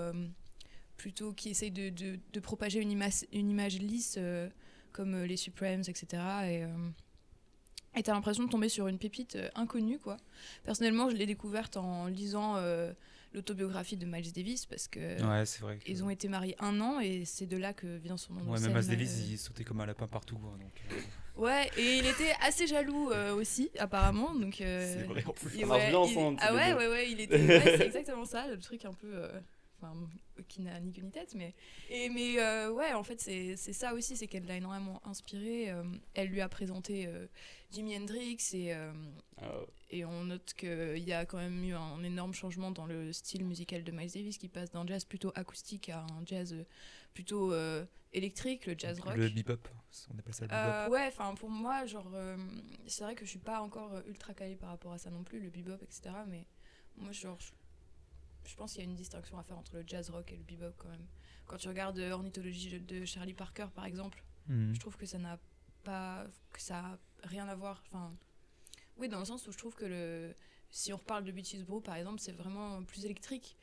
[0.96, 4.16] plutôt qui essayent de, de, de propager une, image une image lisse
[4.92, 6.22] comme les Supremes, etc.
[6.44, 6.64] Et
[7.96, 10.16] et t'as l'impression de tomber sur une pépite euh, inconnue, quoi.
[10.64, 12.92] Personnellement, je l'ai découverte en lisant euh,
[13.34, 15.78] l'autobiographie de Miles Davis parce que Ouais, c'est vrai.
[15.78, 18.44] que- ils ont été mariés un an et c'est de là que vient son nom
[18.44, 19.26] de Ouais, scène, même Miles Davis, euh.
[19.30, 20.38] il sautait comme un lapin partout.
[20.44, 20.72] hein, donc,
[21.36, 24.34] Ouais, et il était assez jaloux euh, aussi, apparemment.
[24.34, 25.64] Donc, euh, C'est vrai en plus.
[25.64, 27.36] ouais, il- ensemble, Ah ouais, ouais, ouais, il était.
[27.36, 29.28] ouais, c'est exactement ça, le truc un peu.
[29.80, 29.94] Enfin,
[30.48, 31.54] qui n'a ni queue ni tête, mais.
[31.88, 35.70] Et, mais euh, ouais, en fait, c'est c'est ça aussi, c'est qu'elle l'a énormément inspiré.
[35.70, 37.26] euh, elle lui a présenté euh,
[37.70, 38.74] Jimi Hendrix et.
[38.74, 38.92] euh,
[39.40, 39.52] Ah,
[39.90, 43.44] et on note qu'il y a quand même eu un énorme changement dans le style
[43.44, 46.54] musical de Miles Davis qui passe d'un jazz plutôt acoustique à un jazz
[47.14, 49.16] plutôt euh, électrique, le jazz rock.
[49.16, 49.66] Le bebop,
[50.12, 50.60] on appelle ça le bebop.
[50.60, 52.36] Euh, ouais, enfin pour moi, genre, euh,
[52.86, 55.40] c'est vrai que je suis pas encore ultra calée par rapport à ça non plus,
[55.40, 56.10] le bebop, etc.
[56.26, 56.46] Mais
[56.96, 57.50] moi, genre, je,
[58.46, 60.42] je pense qu'il y a une distinction à faire entre le jazz rock et le
[60.42, 61.06] bebop quand même.
[61.46, 64.74] Quand tu regardes euh, Ornithologie de Charlie Parker, par exemple, Mhm.
[64.74, 65.38] je trouve que ça n'a
[65.84, 67.82] pas, que ça a rien à voir.
[67.86, 68.14] Enfin,
[68.96, 70.34] oui, dans le sens où je trouve que le,
[70.70, 73.56] si on reparle de Beaches Brew, par exemple, c'est vraiment plus électrique.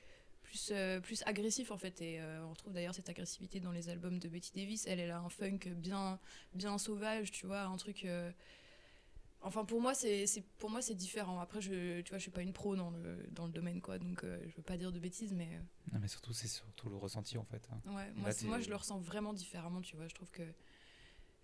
[0.43, 3.89] Plus, euh, plus agressif en fait et euh, on trouve d'ailleurs cette agressivité dans les
[3.89, 6.19] albums de Betty Davis elle elle a un funk bien
[6.53, 8.31] bien sauvage tu vois un truc euh,
[9.41, 12.31] enfin pour moi c'est c'est- pour moi c'est différent après je tu vois je suis
[12.31, 14.91] pas une pro dans le dans le domaine quoi donc euh, je veux pas dire
[14.91, 15.59] de bêtises mais euh,
[15.93, 17.67] Non, mais surtout, c'est surtout le ressenti en fait.
[17.71, 17.79] hein.
[17.85, 20.07] Ouais, moi, Là, moi je le ressens vraiment différemment, tu vois.
[20.07, 20.43] Je trouve que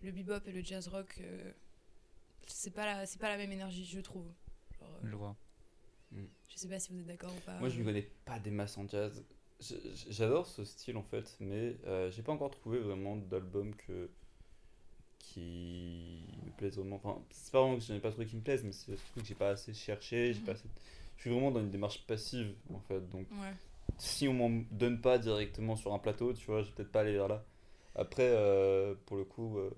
[0.01, 1.51] le bebop et le jazz rock, euh,
[2.47, 4.25] c'est pas la, c'est pas la même énergie, je trouve.
[4.79, 5.35] Genre, euh, Je vois.
[6.13, 7.59] je sais pas si vous êtes d'accord ou pas.
[7.59, 9.23] Moi, je ne connais pas des masses en jazz.
[10.09, 14.09] J'adore ce style en fait, mais euh, j'ai pas encore trouvé vraiment d'album que
[15.19, 16.97] qui me plaise vraiment.
[16.97, 19.21] Enfin, c'est pas vraiment que je n'ai pas trouvé qui me plaise, mais c'est surtout
[19.21, 20.33] que j'ai pas assez cherché.
[20.33, 20.45] j'ai Mhm.
[20.45, 20.67] pas assez...
[21.17, 23.53] Je suis vraiment dans une démarche passive en fait, donc Ouais.
[23.97, 27.01] si on m'en donne pas directement sur un plateau, tu vois, je vais peut-être pas
[27.01, 27.43] aller vers là.
[27.95, 29.69] Après, euh, pour le coup, euh,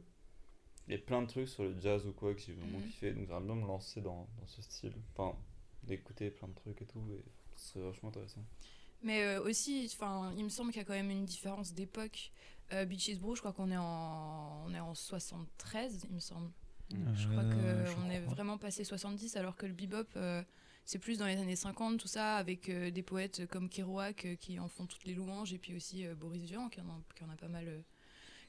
[0.88, 2.88] il y a plein de trucs sur le jazz ou quoi que j'ai vraiment Mhm.
[2.88, 4.93] kiffé, donc j'aimerais bien me lancer dans, dans ce style.
[5.15, 5.38] Enfin,
[5.83, 7.23] d'écouter plein de trucs et tout, et
[7.55, 8.43] c'est vachement intéressant.
[9.01, 12.31] Mais euh, aussi, enfin, il me semble qu'il y a quand même une différence d'époque.
[12.71, 16.49] Euh, Beaches Brew, je crois qu'on est en, on est en 73, il me semble.
[16.91, 20.43] Je crois Euh, qu'on est vraiment passé 70, alors que le bebop, euh,
[20.86, 24.36] c'est plus dans les années 50, tout ça, avec euh, des poètes comme Kerouac euh,
[24.36, 27.02] qui en font toutes les louanges, et puis aussi euh, Boris Vian qui en, a,
[27.15, 27.82] qui en a pas mal, euh,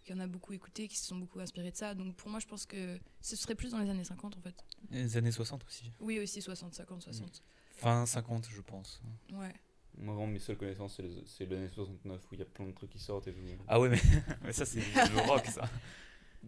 [0.04, 1.94] qui en a beaucoup écouté, qui se sont beaucoup inspirés de ça.
[1.94, 4.54] Donc pour moi, je pense que ce serait plus dans les années 50 en fait.
[4.90, 5.90] Les années 60 aussi.
[6.00, 7.42] Oui, aussi 60, 50, 60.
[7.76, 9.00] Fin 50, je pense.
[9.32, 9.52] Ouais.
[9.96, 12.90] Moi, vraiment, mes seules connaissances, c'est l'année 69 où il y a plein de trucs
[12.90, 13.40] qui sortent et tout.
[13.68, 14.00] Ah ouais, mais,
[14.42, 14.80] mais ça, c'est
[15.14, 15.70] le rock, ça.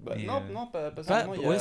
[0.02, 1.34] Bah, non, euh, non, pas, pas pas- seulement.
[1.34, 1.58] il y a- ouais,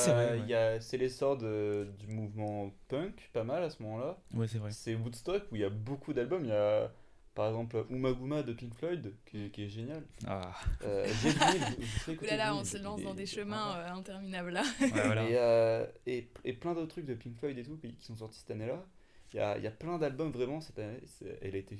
[0.79, 4.17] c'est a- l'essor de- du mouvement punk, pas mal à ce moment-là.
[4.33, 4.71] Ouais, c'est vrai.
[4.71, 6.43] C'est Woodstock où il y a beaucoup d'albums.
[6.43, 6.91] Il y a
[7.33, 10.03] par exemple Umaguma de Pink Floyd qui, est- qui est génial.
[10.25, 14.63] Ah, Euh, j'ai là là, lui, on se lance dans des chemins euh, interminables là.
[14.79, 15.23] ouais, voilà.
[15.29, 18.15] Et, euh, et, et plein d'autres trucs de Pink Floyd et tout qui, qui sont
[18.15, 18.85] sortis cette année-là.
[19.33, 20.99] Il y a, il y a plein d'albums vraiment cette année.
[21.41, 21.77] Elle a été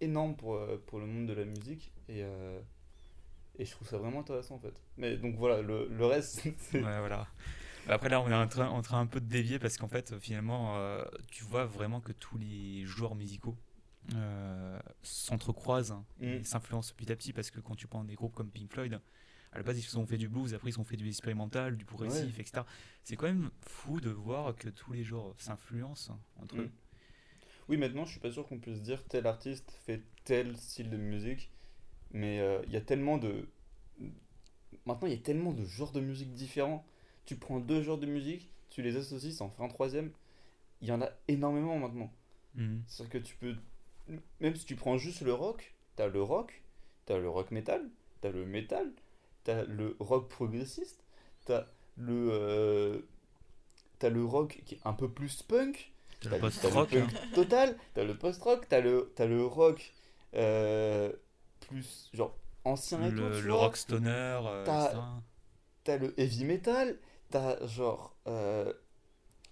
[0.00, 2.60] énorme pour, euh, pour le monde de la musique et, euh,
[3.58, 4.74] et je trouve ça vraiment intéressant en fait.
[4.96, 6.82] Mais donc voilà, le, le reste, c'est.
[6.82, 7.26] Ouais, voilà.
[7.88, 10.18] Après là, on est en train, en train un peu de dévier parce qu'en fait,
[10.18, 13.56] finalement, euh, tu vois vraiment que tous les genres musicaux
[14.14, 16.44] euh, s'entrecroisent hein, et Mm.
[16.44, 19.00] s'influencent petit à petit parce que quand tu prends des groupes comme Pink Floyd,
[19.52, 21.84] à la base ils ont fait du blues, après ils ont fait du expérimental, du
[21.84, 22.66] progressif, etc.
[23.04, 26.64] C'est quand même fou de voir que tous les genres s'influencent entre eux.
[26.64, 26.72] Mm.
[27.68, 30.96] Oui, maintenant, je suis pas sûr qu'on puisse dire tel artiste fait tel style de
[30.98, 31.50] musique,
[32.14, 33.46] mais euh, il y a tellement de.
[34.86, 36.86] Maintenant, il y a tellement de genres de musique différents.
[37.26, 40.10] Tu prends deux genres de musique, tu les associes, ça en fait un troisième.
[40.80, 42.10] Il y en a énormément maintenant.
[42.54, 42.82] Mhm.
[42.86, 43.54] C'est-à-dire que tu peux.
[44.40, 46.62] Même si tu prends juste le rock, t'as le rock,
[47.06, 47.88] t'as le rock metal,
[48.20, 48.92] t'as le metal,
[49.44, 51.02] t'as le rock progressiste,
[51.46, 53.00] t'as le, euh,
[53.98, 56.90] t'as le rock qui est un peu plus punk, T'as le post-rock.
[56.90, 57.28] punk hein.
[57.34, 59.94] total, t'as le post-rock, t'as le, t'as le rock
[60.34, 61.10] euh,
[61.66, 66.98] plus genre ancien et tout, Le, rock stoner, euh, T'as- le heavy metal,
[67.30, 68.72] t'as genre euh,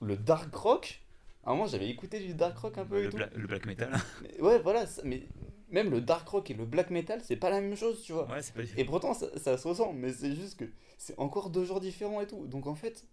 [0.01, 1.01] le dark rock.
[1.45, 3.17] À un moment, j'avais écouté du dark rock un peu et le, tout.
[3.17, 3.93] bla- le black metal.
[4.23, 5.27] Mais ouais, voilà, ça- mais
[5.69, 8.31] même le dark rock et le black metal, c'est pas la même chose, tu vois.
[8.31, 10.65] ouais, pas Et pourtant, ça, ça se ressent, mais c'est juste que
[10.99, 12.47] c'est encore deux genres différents et tout.
[12.47, 13.05] Donc en fait,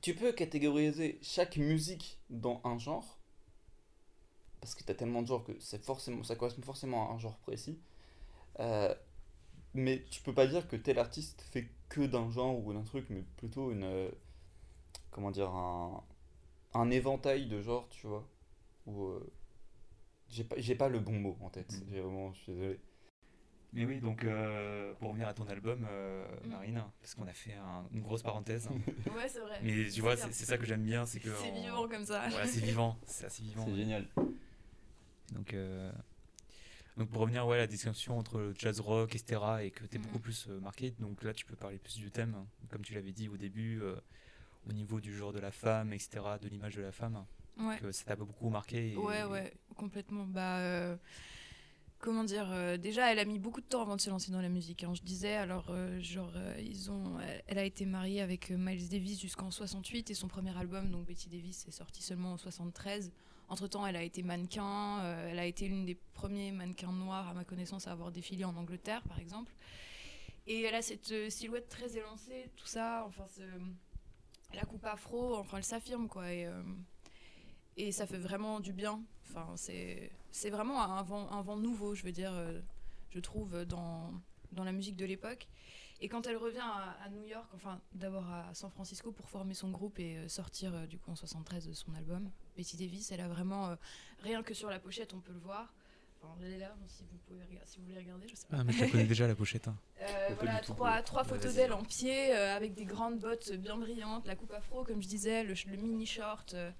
[0.00, 3.15] tu peux catégoriser chaque musique dans un genre,
[4.66, 7.38] parce que t'as tellement de genres que c'est forcément, ça correspond forcément à un genre
[7.38, 7.78] précis.
[8.58, 8.92] Euh,
[9.74, 13.06] mais tu peux pas dire que tel artiste fait que d'un genre ou d'un truc,
[13.10, 13.84] mais plutôt une.
[13.84, 14.10] euh,
[15.12, 16.02] comment dire un,
[16.74, 18.28] un éventail de genres, tu vois.
[18.86, 19.04] Ou.
[19.04, 19.32] euh,
[20.28, 21.72] j'ai pas, j'ai pas le bon mot en tête.
[21.72, 21.84] Mm.
[21.92, 22.80] J'ai vraiment, je suis désolé.
[23.72, 26.48] Mais oui, donc euh, pour revenir à ton album, euh, Mm.
[26.48, 28.68] Marine, parce qu'on a fait un- une grosse parenthèse.
[29.14, 29.60] Ouais, c'est vrai.
[29.62, 31.32] Mais tu vois, c'est ça que j'aime bien, c'est que.
[31.34, 32.26] C'est vivant comme ça.
[32.30, 33.64] Voilà, c'est vivant, c'est assez vivant.
[33.66, 34.08] C'est génial.
[35.32, 35.90] Donc, euh,
[36.96, 39.96] donc pour revenir ouais, à la distinction entre le jazz rock, etc., et que tu
[39.96, 40.04] es Mhm.
[40.06, 42.94] beaucoup plus euh, marqué, donc là tu peux parler plus du thème, hein, comme tu
[42.94, 43.96] l'avais dit au début, euh,
[44.68, 47.24] au niveau du genre de la femme, etc., de l'image de la femme,
[47.58, 47.78] Ouais.
[47.78, 48.92] que ça t'a beaucoup marqué.
[48.92, 50.26] et- Ouais, ouais, complètement.
[50.26, 50.96] Bah,
[51.98, 54.48] comment dire Déjà, elle a mis beaucoup de temps avant de se lancer dans la
[54.48, 54.84] musique.
[54.84, 54.94] hein.
[54.94, 60.10] Je disais, alors, genre, ils ont, elle, a été mariée avec Miles Davis jusqu'en 68
[60.10, 63.10] et son premier album, donc Betty Davis, est sorti seulement en 73.
[63.48, 65.00] Entre temps, elle a été mannequin.
[65.04, 68.44] euh, elle a été l'une des premiers mannequins noirs, à ma connaissance, à avoir défilé
[68.44, 69.52] en Angleterre, par exemple.
[70.46, 73.04] Et elle a cette euh, silhouette très élancée, tout ça.
[73.06, 73.26] Enfin,
[74.54, 76.32] la coupe afro, enfin, elle s'affirme, quoi.
[76.32, 79.00] Et, euh, ça fait vraiment du bien.
[79.28, 82.32] Enfin, c'est vraiment un vent, nouveau, je veux dire,
[83.10, 84.12] je trouve, dans
[84.52, 85.46] la musique de l'époque.
[86.00, 89.54] Et quand elle revient à, à New York, enfin d'abord à San Francisco pour former
[89.54, 93.20] son groupe et euh, sortir euh, du coup en 73 son album, Betty Davis, elle
[93.22, 93.76] a vraiment, euh,
[94.22, 95.72] rien que sur la pochette, on peut le voir.
[96.22, 98.56] Enfin, elle est là, si vous, pouvez rega- si vous voulez regarder, je sais pas.
[98.60, 99.68] Ah, mais je la connais déjà la pochette.
[99.68, 99.76] hein.
[100.02, 100.28] Euh,
[100.76, 104.52] voilà, trois, photos d'elle en pied, euh, avec des grandes bottes bien brillantes, la coupe
[104.52, 106.54] afro, comme je disais, le, mini short.
[106.54, 106.70] euh,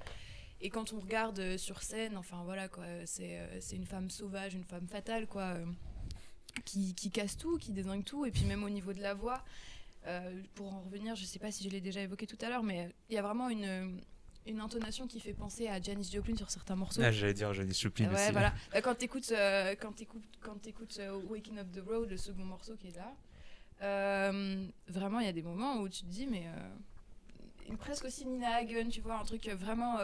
[0.63, 4.55] et quand on regarde sur scène, enfin voilà, quoi, c'est euh, c'est une femme sauvage,
[4.55, 5.67] une femme fatale, quoi, euh,
[6.65, 8.25] qui, qui casse tout, qui désingue tout.
[8.27, 9.43] Et puis même au niveau de la voix,
[10.07, 12.63] euh, pour en revenir, je sais pas si je l'ai déjà évoqué tout à l'heure,
[12.63, 14.01] mais il y a vraiment une,
[14.47, 17.03] une intonation qui fait penser à Janis Joplin sur certains morceaux.
[17.05, 18.33] Ah, j'allais dire Janis Joplin Ouais, aussi.
[18.33, 18.53] voilà.
[18.73, 22.45] Bah, quand t'écoutes, euh, quand t'écoutes, quand t'écoutes euh, Waking Up the Road, le second
[22.45, 23.13] morceau qui est là,
[24.89, 26.45] vraiment, il y a des moments où tu te dis, mais
[27.79, 29.99] presque aussi Nina Hagen, tu vois, un truc vraiment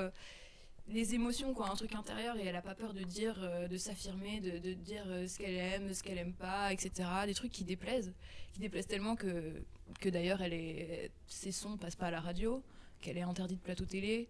[0.89, 3.77] les émotions, quoi, un truc intérieur, et elle a pas peur de dire, euh, de
[3.77, 7.09] s'affirmer, de, de dire euh, ce qu'elle aime, ce qu'elle aime pas, etc.
[7.27, 8.13] Des trucs qui déplaisent,
[8.53, 9.53] qui déplaisent tellement que,
[10.01, 12.63] que d'ailleurs, elle est, ses sons passent pas à la radio,
[13.01, 14.29] qu'elle est interdite de plateau télé.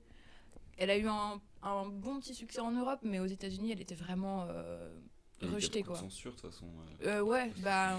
[0.77, 3.95] Elle a eu un, un bon petit succès en Europe, mais aux États-Unis, elle était
[3.95, 4.91] vraiment euh,
[5.43, 5.97] rejetée, quoi.
[5.97, 6.67] censure de toute façon.
[7.25, 7.99] ouais, bah,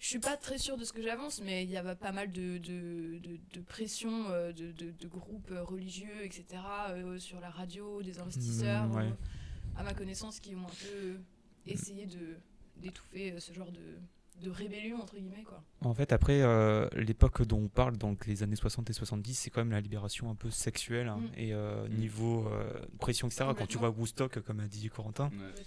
[0.00, 2.32] je suis pas très sûre de ce que j'avance, mais il y avait pas mal
[2.32, 6.44] de, de, de, de pression euh, de, de, de groupes religieux, etc.,
[6.90, 9.02] euh, sur la radio, des investisseurs, Mm, ouais.
[9.04, 11.18] euh, à ma connaissance, qui ont un peu
[11.66, 12.36] essayé de
[12.78, 13.98] d'étouffer ce genre de,
[14.42, 15.62] de rébellion, entre guillemets, quoi.
[15.82, 19.50] En fait, après, euh, l'époque dont on parle, donc les années 60 et 70, c'est
[19.50, 21.08] quand même la libération un peu sexuelle.
[21.08, 21.38] hein, Mm.
[21.38, 25.62] Et euh, niveau euh, pression, etc., quand tu vois Woodstock, comme a dit Corentin, Ouais.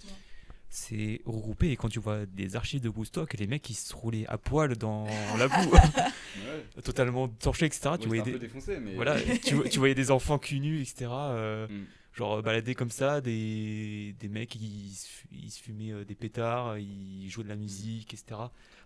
[0.76, 1.70] C'est regroupé.
[1.70, 4.76] Et quand tu vois des archives de Woodstock, les mecs, ils se roulaient à poil
[4.76, 5.06] dans
[5.38, 6.82] la boue, Ouais.
[6.82, 7.90] totalement torchés, etc.
[8.00, 8.32] Tu voyais un des...
[8.32, 8.96] peu défoncé, mais.
[8.96, 11.06] Voilà, tu, tu voyais des enfants cul nus, etc.
[11.12, 11.84] euh, Mm.
[12.12, 16.04] genre euh, balader comme ça, des, des mecs, ils, se fu- ils se fumaient euh,
[16.04, 18.40] des pétards, ils jouaient de la musique, etc.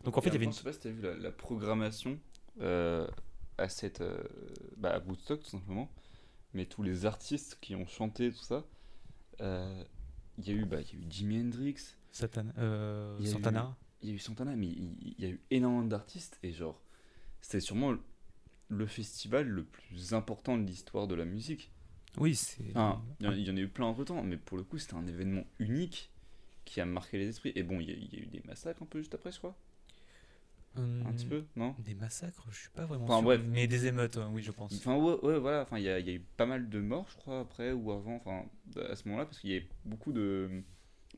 [0.05, 0.53] Donc en fait, il y avait une...
[0.53, 2.18] Je sais pas si t'as vu la, la programmation
[2.61, 3.07] euh,
[3.57, 4.03] à cette.
[4.03, 4.22] euh,
[4.77, 5.90] bah, à Woodstock, tout simplement.
[6.53, 8.62] Mais tous les artistes qui ont chanté, tout ça.
[10.38, 11.96] Il y, a eu, bah, il y a eu Jimi Hendrix,
[12.59, 13.77] euh, Il eu- Santana.
[14.03, 16.38] il y a eu Santana, mais il, il y a eu énormément d'artistes.
[16.42, 16.81] Et genre,
[17.40, 17.92] c'était sûrement
[18.68, 21.70] le- festival le plus important de l'histoire de la musique.
[22.18, 22.70] Oui, c'est...
[22.70, 24.62] Enfin, il y en- il y en a eu plein entre temps, mais pour le
[24.64, 26.11] coup, c'était un événement unique
[26.64, 27.53] qui a marqué les esprits.
[27.57, 29.33] Et bon, il y, a- il y a eu des massacres un peu juste après,
[29.33, 29.57] je crois.
[30.78, 33.24] Hum, Un petit peu, non Des massacres, je suis pas vraiment Enfin, sûr.
[33.24, 33.42] bref.
[33.48, 34.72] Mais des émeutes, euh, oui, je pense.
[34.74, 35.62] Enfin, ouais, ouais, voilà.
[35.62, 37.72] Enfin, il y a, il y a eu pas mal de morts, je crois, après
[37.72, 38.44] ou avant, enfin,
[38.90, 40.62] à ce moment-là, parce qu'il y avait beaucoup de.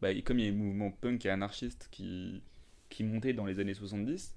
[0.01, 2.43] Bah, comme il y a eu le mouvement punk et anarchiste qui,
[2.89, 4.35] qui montait dans les années 70,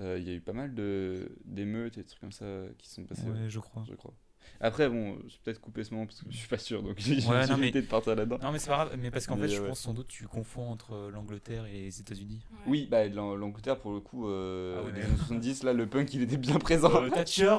[0.00, 2.88] euh, il y a eu pas mal de d'émeutes et de trucs comme ça qui
[2.88, 3.84] sont passés, Ouais, je crois.
[3.88, 4.14] je crois.
[4.62, 6.94] Après, bon, je vais peut-être couper ce moment parce que je suis pas sûr, donc
[6.98, 8.38] j'ai Ouais, mais- de partir là-dedans.
[8.42, 9.68] Non, mais c'est pas grave, mais parce qu'en fait, je ouais.
[9.68, 12.40] pense sans doute tu confonds entre euh, l'Angleterre et les États-Unis.
[12.52, 12.58] Ouais.
[12.66, 15.72] Oui, bah l'Ang- l'Angleterre pour le coup, euh, Ah ouais, des mais- années 70, là
[15.72, 16.90] le punk il était bien présent.
[17.02, 17.56] Euh, Thatcher,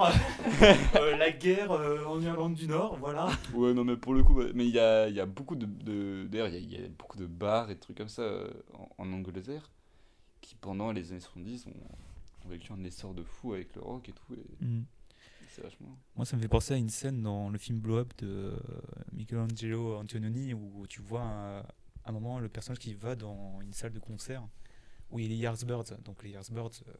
[0.96, 3.30] euh, la guerre euh, en Irlande du Nord, voilà.
[3.54, 6.28] Ouais, non, mais pour le coup, mais il y a, il y a beaucoup de.
[6.28, 8.22] D'ailleurs, il y, a- il y a beaucoup de bars et de trucs comme ça
[8.22, 9.70] euh, en, en Angleterre
[10.42, 11.70] qui, pendant les années 70, ont,
[12.46, 14.34] ont vécu un essor de fou avec le rock et tout.
[14.34, 14.66] Et c'est
[15.60, 15.98] vachement.
[16.16, 18.60] Moi, ça me fait penser à une scène dans le film Blow Up de euh,
[19.12, 21.66] Michelangelo Antonioni où tu vois un, à
[22.06, 24.48] un moment le personnage qui va dans une salle de concert
[25.10, 25.98] où il y a les Yardbirds.
[26.06, 26.94] Donc, les Yardbirds, euh,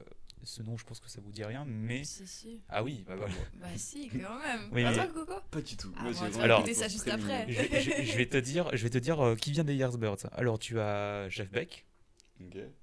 [0.44, 2.04] ce nom, je pense que ça vous dit rien, mais.
[2.04, 2.62] Si, si.
[2.68, 3.34] Ah oui, bah, voilà.
[3.62, 4.70] Bah si, quand même.
[4.74, 5.94] Oui, mais- Coco Pas du tout.
[5.98, 7.46] Ah, Moi, bon, Alors- écouter ça juste après.
[7.50, 9.76] je, vais, je- je vais te dire, je vais te dire euh, qui vient des
[9.76, 10.18] Yardbirds.
[10.34, 11.86] Alors, tu as Jeff Beck,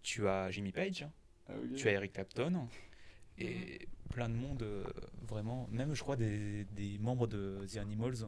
[0.03, 1.07] tu as Jimmy Page,
[1.49, 2.67] Ah, tu as Eric Clapton
[3.39, 4.85] et plein de monde euh,
[5.27, 8.27] vraiment même je crois des, des membres de The Animals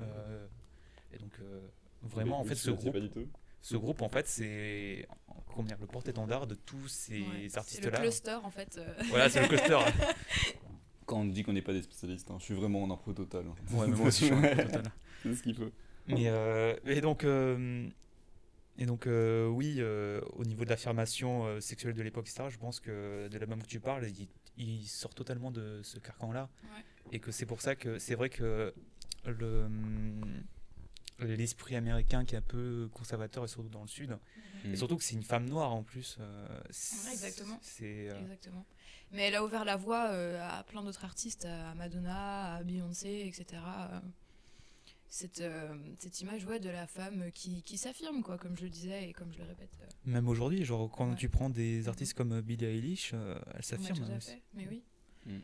[0.00, 0.46] Euh,
[1.12, 1.60] et donc euh,
[2.02, 2.96] vraiment en fait ce groupe
[3.60, 5.08] ce groupe en fait c'est
[5.56, 8.78] le porte-étendard de tous ces Ouais, artistes C'est le cluster en fait.
[8.78, 8.94] euh.
[9.08, 9.78] voilà c'est le cluster
[11.06, 13.46] Quand on dit qu'on n'est pas des spécialistes, hein, je suis vraiment en impro total.
[13.46, 13.54] hein.
[13.76, 14.82] ouais mais moi aussi je suis un peu total.
[15.22, 15.70] C'est ce qu'il faut.
[16.06, 17.88] Mais, euh, et donc, euh,
[18.78, 22.58] et donc euh, oui, euh, au niveau de l'affirmation euh, sexuelle de l'époque, etc., je
[22.58, 26.48] pense que de l'album que tu parles, il, il sort totalement de ce carcan-là.
[26.74, 26.84] Ouais.
[27.12, 28.74] Et que c'est pour ça que c'est vrai que
[29.24, 30.42] le, hum,
[31.20, 34.18] l'esprit américain qui est un peu conservateur, et surtout dans le sud,
[34.64, 34.72] Mm.
[34.72, 36.16] et surtout que c'est une femme noire en plus.
[36.20, 37.58] euh, exactement.
[37.62, 38.66] C'est, euh, Exactement.
[39.12, 43.22] Mais elle a ouvert la voie euh, à plein d'autres artistes, à Madonna, à Beyoncé,
[43.26, 43.62] etc.
[45.10, 48.68] Cette, euh, cette image ouais, de la femme qui, qui s'affirme, quoi, comme je le
[48.70, 49.70] disais et comme je le répète.
[49.80, 51.16] euh, même aujourd'hui, genre quand Ouais.
[51.16, 53.96] tu prends des artistes comme euh, Billie Eilish, euh, elle ouais, s'affirme.
[53.98, 54.42] tout à hein, fait.
[54.54, 54.82] Mais oui.
[55.24, 55.38] Mm.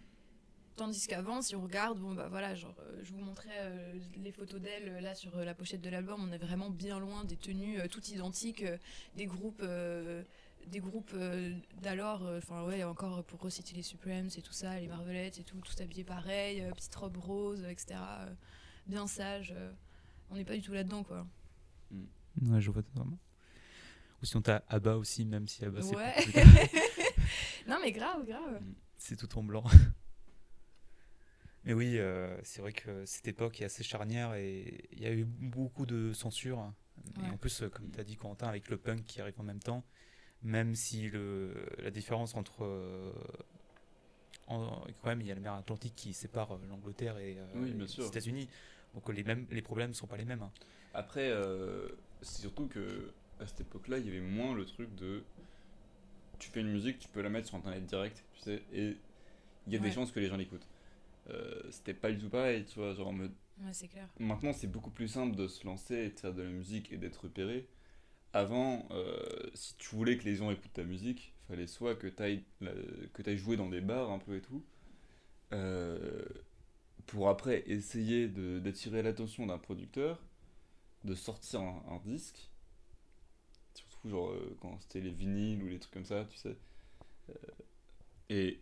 [0.77, 4.33] Tandis qu'avant, si on regarde, bon bah voilà, genre, euh, je vous montrais euh, les
[4.33, 7.24] photos d'elle euh, là sur euh, la pochette de l'album, on est vraiment bien loin
[7.24, 8.77] des tenues euh, toutes identiques, euh,
[9.16, 10.22] des groupes, euh,
[10.66, 14.79] des groupes euh, d'alors, euh, enfin ouais, encore pour reciter les Supremes et tout ça,
[14.81, 17.94] les Marvelettes et tout, tout habillé pareil, euh, petite robe rose, etc.
[18.87, 19.53] bien sage.
[19.57, 19.73] euh,
[20.31, 21.27] on n'est pas du tout là-dedans quoi.
[22.42, 23.18] Ouais, je vois totalement.
[24.23, 26.14] Ou sinon t'as Abba aussi, même si Abba c'est Ouais.
[26.33, 26.40] pas
[27.68, 28.61] non mais grave, grave.
[28.99, 29.64] c'est tout en blanc.
[31.64, 35.12] Mais oui, euh, c'est vrai que cette époque est assez charnière et il y a
[35.12, 36.73] eu beaucoup de censure.
[37.23, 39.44] Et en plus, euh, comme tu as dit Quentin, avec le punk qui arrive en
[39.44, 39.83] même temps,
[40.42, 42.64] même si le, la différence entre...
[42.64, 43.12] euh,
[44.47, 47.73] en- quand même, il y a la mer Atlantique qui sépare l'Angleterre et euh, Oui,
[47.73, 48.07] les.
[48.07, 48.49] États-Unis.
[48.94, 50.42] Donc les, mêmes, les problèmes ne sont pas les mêmes.
[50.42, 50.50] hein.
[50.94, 51.88] Après, euh,
[52.22, 55.22] c'est surtout que à cette époque-là, il y avait moins le truc de.
[56.38, 58.96] Tu fais une musique, tu peux la mettre sur internet direct, tu sais, et
[59.66, 60.66] il y a des chances que les gens l'écoutent.
[61.30, 63.33] Euh, C'était pas du tout pareil, tu vois, genre en mode.
[63.62, 64.09] Ouais, c'est clair.
[64.18, 66.96] Maintenant, c'est beaucoup plus simple de se lancer et de faire de la musique et
[66.96, 67.66] d'être repéré.
[68.33, 69.16] Avant, euh,
[69.54, 72.44] si tu voulais que les gens écoutent ta musique, fallait soit que tu ailles,
[73.38, 74.62] jouer dans des bars un peu et tout,
[75.52, 76.24] euh,
[77.07, 80.23] pour après essayer d'attirer l'attention d'un producteur,
[81.05, 82.51] de sortir un, un disque,
[83.75, 86.57] surtout genre euh, quand c'était les vinyles ou les trucs comme ça, tu sais.
[87.31, 87.35] Euh,
[88.31, 88.61] et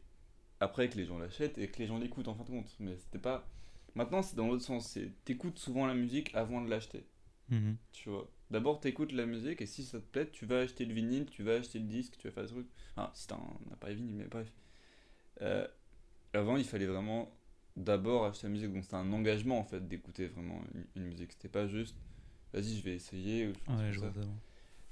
[0.60, 2.76] après que les gens l'achètent et que les gens l'écoutent en fin de compte.
[2.80, 3.46] Mais c'était pas.
[3.94, 4.88] Maintenant, c'est dans l'autre sens.
[4.88, 7.04] C'est t'écoutes souvent la musique avant de l'acheter.
[7.48, 7.76] Mhm.
[7.92, 8.28] Tu vois.
[8.50, 11.42] D'abord, t'écoutes la musique et si ça te plaît, tu vas acheter le vinyle, tu
[11.42, 12.68] vas acheter le disque, tu vas faire des trucs.
[12.96, 14.52] Enfin, si t'as un appareil vinyle, mais bref.
[15.40, 15.66] Euh,
[16.34, 17.30] avant, il fallait vraiment
[17.76, 18.72] d'abord acheter la musique.
[18.72, 21.32] Donc, c'était un engagement en fait d'écouter vraiment une, une musique.
[21.32, 21.96] C'était pas juste,
[22.52, 23.48] vas-y, je vais essayer.
[23.48, 24.28] Ou choses Ouais, je ça.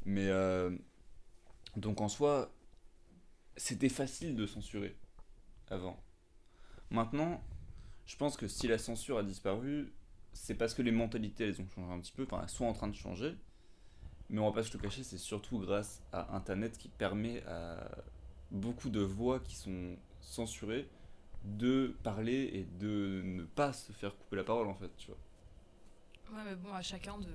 [0.04, 0.70] Mais euh,
[1.76, 2.52] donc en soi,
[3.56, 4.96] c'était facile de censurer
[5.68, 6.02] avant.
[6.90, 7.42] Maintenant,
[8.06, 9.92] je pense que si la censure a disparu,
[10.32, 12.72] c'est parce que les mentalités elles ont changé un petit peu, enfin elles sont en
[12.72, 13.36] train de changer.
[14.30, 17.90] Mais on va pas se le cacher, c'est surtout grâce à Internet qui permet à
[18.52, 20.88] beaucoup de voix qui sont censurées
[21.44, 25.18] de parler et de ne pas se faire couper la parole en fait, tu vois.
[26.36, 27.28] Ouais, mais bon, à chacun de,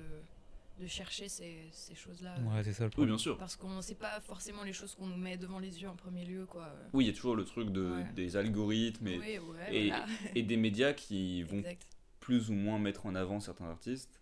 [0.80, 2.34] de chercher ces, ces choses-là.
[2.40, 3.14] Ouais, c'est ça le Oui, problème.
[3.16, 3.36] bien sûr.
[3.36, 6.24] Parce qu'on sait pas forcément les choses qu'on nous met devant les yeux en premier
[6.24, 6.72] lieu, quoi.
[6.92, 8.12] Oui, il y a toujours le truc de, Ouais.
[8.14, 10.06] des algorithmes et, oui, ouais, et- voilà.
[10.34, 11.86] et des médias qui vont Exact.
[12.20, 14.20] plus ou moins mettre en avant certains artistes.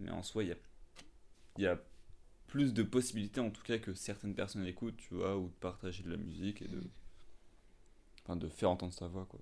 [0.00, 0.56] Mais en soi, il y a,
[1.58, 1.80] il y a
[2.46, 6.02] plus de possibilités, en tout cas, que certaines personnes écoutent, tu vois, ou de partager
[6.02, 6.88] de la musique et de, Mm.
[8.24, 9.40] Enfin, de faire entendre sa voix, quoi.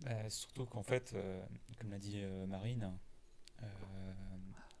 [0.00, 1.40] Bah, surtout qu'en fait, euh,
[1.78, 2.92] comme l'a dit euh, Marine,
[3.62, 3.66] euh,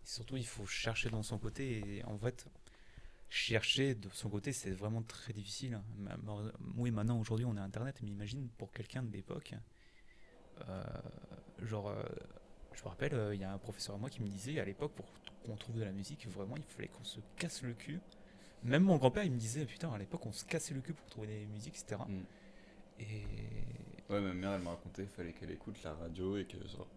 [0.04, 2.46] surtout il faut chercher dans son côté et en fait,
[3.30, 5.80] chercher de son côté c'est vraiment très difficile.
[5.98, 6.16] Ma-
[6.76, 9.54] Oui, maintenant aujourd'hui on a internet, mais imagine pour quelqu'un de l'époque,
[11.62, 11.92] genre,
[12.74, 14.64] je me rappelle, euh, il y a un professeur à moi qui me disait à
[14.64, 15.06] l'époque, pour
[15.44, 18.00] qu'on trouve de la musique, vraiment, il fallait qu'on se casse le cul.
[18.62, 21.08] Même mon grand-père, il me disait, putain, à l'époque, on se cassait le cul pour
[21.10, 22.08] trouver des musiques, etc.
[22.08, 22.26] Mm.
[23.00, 23.22] Et.
[24.10, 26.88] Ouais, ma mère, elle m'a raconté, il fallait qu'elle écoute la radio et que, genre,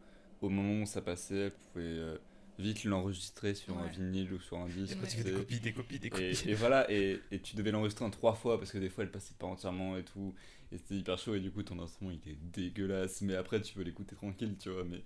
[0.41, 2.17] au moment où ça passait, elle pouvait euh,
[2.60, 4.97] vite l'enregistrer sur un vinyle ou sur un disque.
[5.01, 5.08] Ouais.
[5.08, 6.49] Tu fais des copies, des copies, des Et, copies.
[6.49, 9.12] et voilà, et, et tu devais l'enregistrer en trois fois parce que des fois elle
[9.12, 10.34] passait pas entièrement et tout.
[10.71, 13.21] Et c'était hyper chaud et du coup ton instrument il était dégueulasse.
[13.21, 14.84] Mais après tu peux l'écouter tranquille, tu vois.
[14.84, 15.03] Mais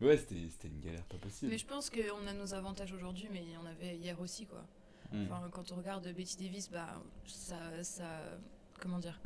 [0.00, 1.50] ouais, c'était c'était une galère pas possible.
[1.50, 4.46] Mais je pense qu'on a nos avantages aujourd'hui, mais il y en avait hier aussi,
[4.46, 4.64] quoi.
[5.12, 5.24] Mm.
[5.24, 8.38] Enfin, quand on regarde Betty Davis, bah, ça, ça,
[8.80, 9.20] comment dire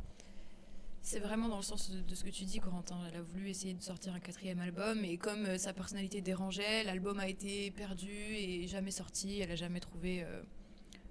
[1.03, 2.97] C'est vraiment dans le sens de, de ce que tu dis, Corentin.
[3.07, 6.83] Elle a voulu essayer de sortir un quatrième album, et comme euh, sa personnalité dérangeait,
[6.83, 9.39] l'album a été perdu et jamais sorti.
[9.39, 10.43] Elle a jamais trouvé euh,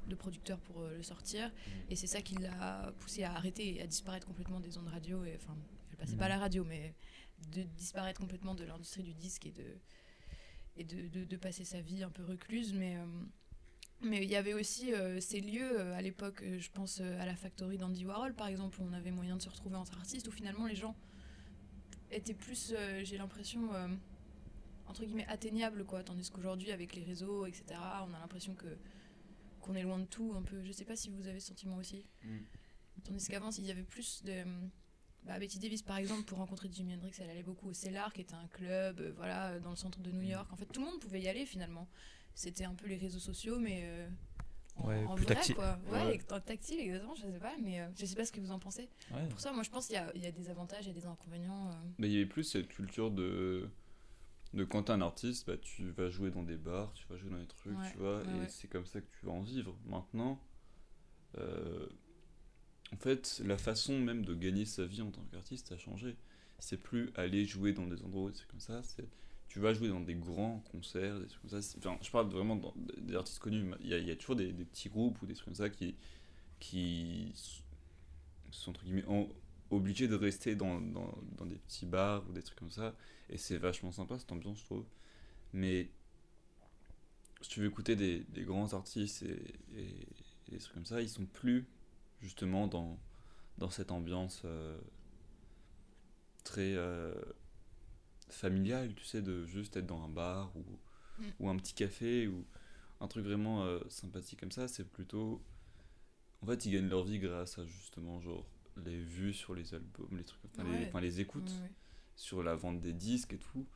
[0.07, 1.53] de producteur pour euh, le sortir,
[1.88, 5.24] et c'est ça qui l'a poussé à arrêter et à disparaître complètement des ondes radio.
[5.24, 5.57] Et enfin,
[5.90, 6.94] elle passait pas à la radio, mais
[7.53, 9.64] de disparaître complètement de l'industrie du disque et de
[10.76, 12.96] et de, de- de passer sa vie un peu recluse, mais
[14.02, 17.26] mais il y avait aussi euh, ces lieux euh, à l'époque, euh, je pense à
[17.26, 20.26] la factory d'Andy Warhol par exemple, où on avait moyen de se retrouver entre artistes,
[20.28, 20.96] où finalement les gens
[22.10, 23.68] étaient plus, j'ai l'impression,
[24.88, 26.02] entre guillemets, atteignables, quoi.
[26.02, 28.66] Tandis qu'aujourd'hui, avec les réseaux, etc., on a l'impression que
[29.60, 30.60] qu'on est loin de tout, un peu.
[30.64, 32.04] Je sais pas si vous avez ce sentiment aussi.
[32.24, 32.38] Mm.
[33.04, 34.42] Tandis qu'avant, il y avait plus de.
[35.22, 38.22] Bah, Betty Davis, par exemple, pour rencontrer Jimi Hendrix, elle allait beaucoup au Cellar, qui
[38.22, 40.52] était un club voilà, dans le centre de New York.
[40.52, 41.86] En fait, tout le monde pouvait y aller finalement.
[42.40, 44.09] C'était un peu les réseaux sociaux, mais euh,
[44.76, 45.55] en, Ouais, en plus vrai, tactile.
[45.57, 45.79] quoi.
[45.90, 46.16] Ouais, Ouais.
[46.16, 48.50] et en tactile, exactement, je sais pas, mais euh, je sais pas ce que vous
[48.50, 48.88] en pensez.
[49.11, 49.26] Ouais.
[49.29, 51.05] Pour ça, moi, je pense qu'il y a, il y a des avantages et des
[51.05, 51.68] inconvénients.
[51.68, 51.74] euh.
[51.98, 53.68] Mais il y avait plus cette culture de.
[54.55, 57.31] De quand t'es un artiste, bah, tu vas jouer dans des bars, tu vas jouer
[57.31, 58.48] dans des trucs, Ouais, tu vois, ouais, et ouais.
[58.48, 59.76] c'est comme ça que tu vas en vivre.
[59.87, 60.40] Maintenant,
[61.38, 61.87] euh,
[62.92, 66.16] en fait, la façon même de gagner sa vie en tant qu'artiste a changé.
[66.59, 69.07] C'est plus aller jouer dans des endroits, c'est comme ça, c'est
[69.50, 71.76] tu vas jouer dans des grands concerts, des trucs comme ça.
[71.78, 73.68] Enfin, je parle vraiment des artistes connus.
[73.80, 75.68] Il y a, il y a toujours des, petits groupes ou des trucs comme ça
[75.68, 75.96] qui,
[76.60, 77.32] qui
[78.52, 79.04] sont entre guillemets
[79.70, 82.94] obligés de rester dans, dans, des petits bars ou des trucs comme ça.
[83.28, 84.84] Et c'est vachement sympa cette ambiance, je trouve.
[85.52, 85.90] Mais
[87.40, 90.06] si tu veux écouter des, des grands artistes et
[90.48, 91.66] des trucs comme ça, ils sont plus
[92.20, 93.00] justement dans,
[93.58, 94.78] dans cette ambiance euh,
[96.44, 97.12] très euh,
[98.32, 100.64] familiale, tu sais, de juste être dans un bar ou,
[101.18, 101.24] Mm.
[101.40, 102.46] ou un petit café ou
[103.00, 104.68] un truc vraiment euh, sympathique comme ça.
[104.68, 105.42] C'est plutôt.
[106.42, 108.46] En fait, ils gagnent leur vie grâce à justement, genre,
[108.86, 110.86] les vues sur les albums, les trucs, enfin, les, Ouais.
[110.88, 111.70] enfin, les écoutes Ouais, ouais.
[112.16, 113.66] sur la vente des disques et tout.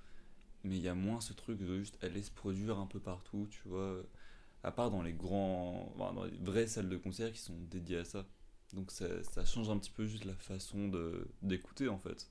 [0.63, 3.47] Mais il y a moins ce truc de juste aller se produire un peu partout,
[3.51, 4.03] tu vois.
[4.63, 5.93] À part dans les grands.
[5.99, 8.25] enfin, dans les vraies salles de concert qui sont dédiées à ça.
[8.73, 10.91] Donc ça, ça change un petit peu juste la façon
[11.43, 12.31] d'écouter en fait.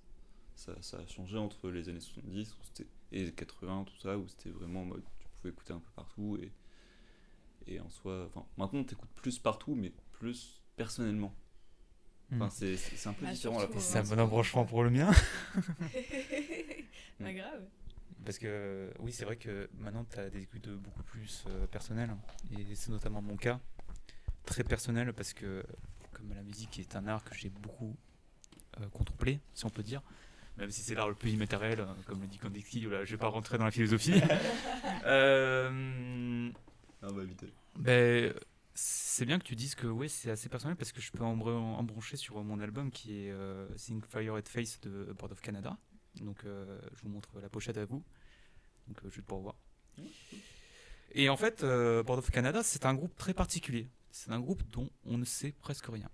[0.56, 4.28] Ça, ça a changé entre les années 70 où c'était- et 80, tout ça, où
[4.28, 6.52] c'était vraiment en mode tu pouvais écouter un peu partout et,
[7.68, 8.26] et en soi.
[8.28, 11.34] Enfin, maintenant t'écoutes plus partout, mais plus personnellement.
[12.34, 12.50] Enfin, Mm.
[12.78, 15.12] c'est un peu Bah, différent surtout, C'est un bon embranchement pour le mien.
[17.20, 17.66] Pas grave.
[18.26, 22.16] Parce que oui, c'est vrai que maintenant tu as des écoutes beaucoup plus euh, personnelles.
[22.58, 23.60] Et c'est notamment mon cas.
[24.46, 25.63] Très personnel parce que
[26.13, 27.96] comme la musique est un art que j'ai beaucoup
[28.80, 30.02] euh, contemplé, si on peut dire.
[30.58, 33.28] Même si c'est l'art le plus immatériel, euh, comme le dit Kandinsky, je vais pas
[33.28, 34.13] rentrer dans la philosophie.
[35.06, 36.50] Euh,
[37.02, 37.52] Ah, on va éviter.
[37.78, 38.34] ben,
[38.74, 41.50] c'est bien que tu dises que ouais, c'est assez personnel parce que je peux embr-
[41.52, 45.78] embrancher sur mon album qui est euh, Think Fire and Face de Board of Canada.
[46.22, 48.04] Donc euh, je vous montre la pochette à vous.
[48.88, 49.56] Donc euh, je vais pouvoir voir.
[51.12, 53.89] Et en fait, euh, Board of Canada, c'est un groupe très particulier.
[54.12, 56.10] C'est un groupe dont on ne sait presque rien.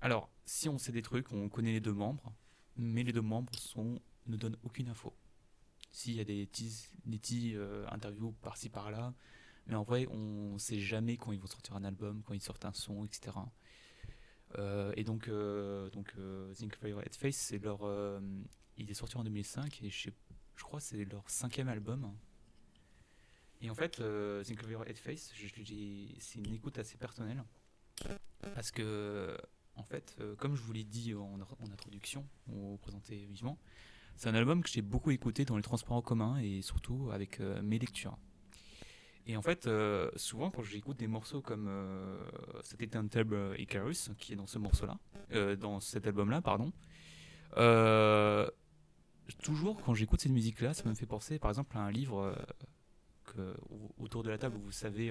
[0.00, 2.32] Alors, si on sait des trucs, on connaît les deux membres,
[2.76, 3.52] mais les deux membres
[4.26, 5.14] ne donnent aucune info.
[5.92, 9.12] S'il y a des petits, des euh, interviews par-ci par-là,
[9.66, 12.64] mais en vrai, on sait jamais quand ils vont sortir un album, quand ils sortent
[12.64, 13.36] un son, etc.
[14.58, 17.80] Euh, et donc, euh, donc euh, Think Fire Headface, c'est leur,
[18.76, 20.10] il est sorti en 2005 et je,
[20.56, 22.12] je crois c'est leur cinquième album.
[23.62, 27.44] Et en fait, euh, Think Fire Headface, je- j'ai- c'est une écoute assez personnelle
[28.54, 29.36] parce que,
[29.80, 33.58] en fait, euh, comme je vous l'ai dit en, en introduction, on présentait vivement,
[34.20, 37.40] c'est un album que j'ai beaucoup écouté dans les transports en commun et surtout avec
[37.40, 38.18] euh, mes lectures.
[39.26, 42.22] Et en fait, euh, souvent quand j'écoute des morceaux comme euh,
[42.62, 43.08] cet Eternal
[43.58, 44.98] Icarus, qui est dans ce morceau-là,
[45.56, 46.70] dans cet album-là, pardon,
[49.42, 52.36] toujours quand j'écoute cette musique-là, ça me fait penser par exemple à un livre
[53.96, 55.10] autour de la table, vous savez,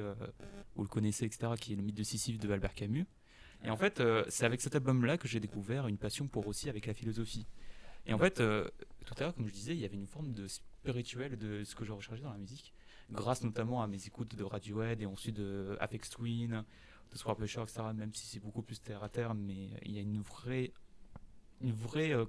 [0.75, 3.07] vous le connaissez, etc., qui est le mythe de Sisyphe de Albert Camus.
[3.63, 6.69] Et en fait, euh, c'est avec cet album-là que j'ai découvert une passion pour aussi
[6.69, 7.45] avec la philosophie.
[8.05, 8.67] Et en fait, euh,
[9.05, 11.75] tout à l'heure, comme je disais, il y avait une forme de spirituel de ce
[11.75, 12.73] que je recherchais dans la musique,
[13.11, 16.63] grâce notamment à mes écoutes de Radiohead et ensuite de Apex Twin,
[17.11, 17.67] de Swap etc.
[17.93, 20.71] Même si c'est beaucoup plus terre à terre, mais il y a une vraie,
[21.61, 22.25] une vraie, euh,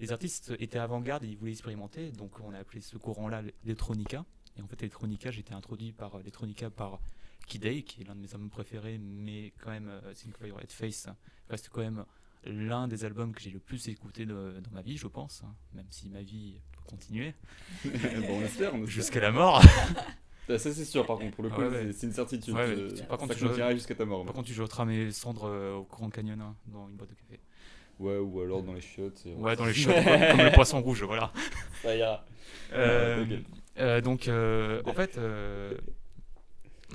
[0.00, 4.24] les artistes étaient avant-garde et ils voulaient expérimenter, donc on a appelé ce courant-là l'electronica.
[4.56, 7.00] Et en fait, l'electronica, j'ai été introduit par l'electronica par
[7.48, 10.54] Kid A, qui est l'un de mes albums préférés, mais quand même, euh, Think Fire
[10.56, 11.08] Red Face
[11.48, 12.04] reste quand même
[12.44, 15.86] l'un des albums que j'ai le plus écouté dans ma vie, je pense, hein, même
[15.90, 17.34] si ma vie peut continuer.
[17.84, 19.62] bon, on espère, Jusqu'à la mort.
[20.46, 22.54] ça, c'est sûr, par contre, pour le coup, c'est une certitude.
[22.56, 24.24] Euh, par contre, ça continuera jusqu'à ta mort.
[24.24, 27.14] Par contre, tu jetteras mes cendres euh, au Grand Canyon hein, dans une boîte de
[27.14, 27.40] café.
[27.98, 29.24] Ouais, ou alors dans les chiottes.
[29.36, 31.32] Ouais, dans les chiottes, comme, le poisson rouge, voilà.
[31.82, 32.24] Ça ira.
[32.72, 35.18] Euh, donc, en fait,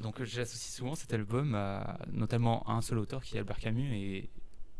[0.01, 3.93] donc j'associe souvent cet album à notamment à un seul auteur qui est Albert Camus
[3.93, 4.29] et,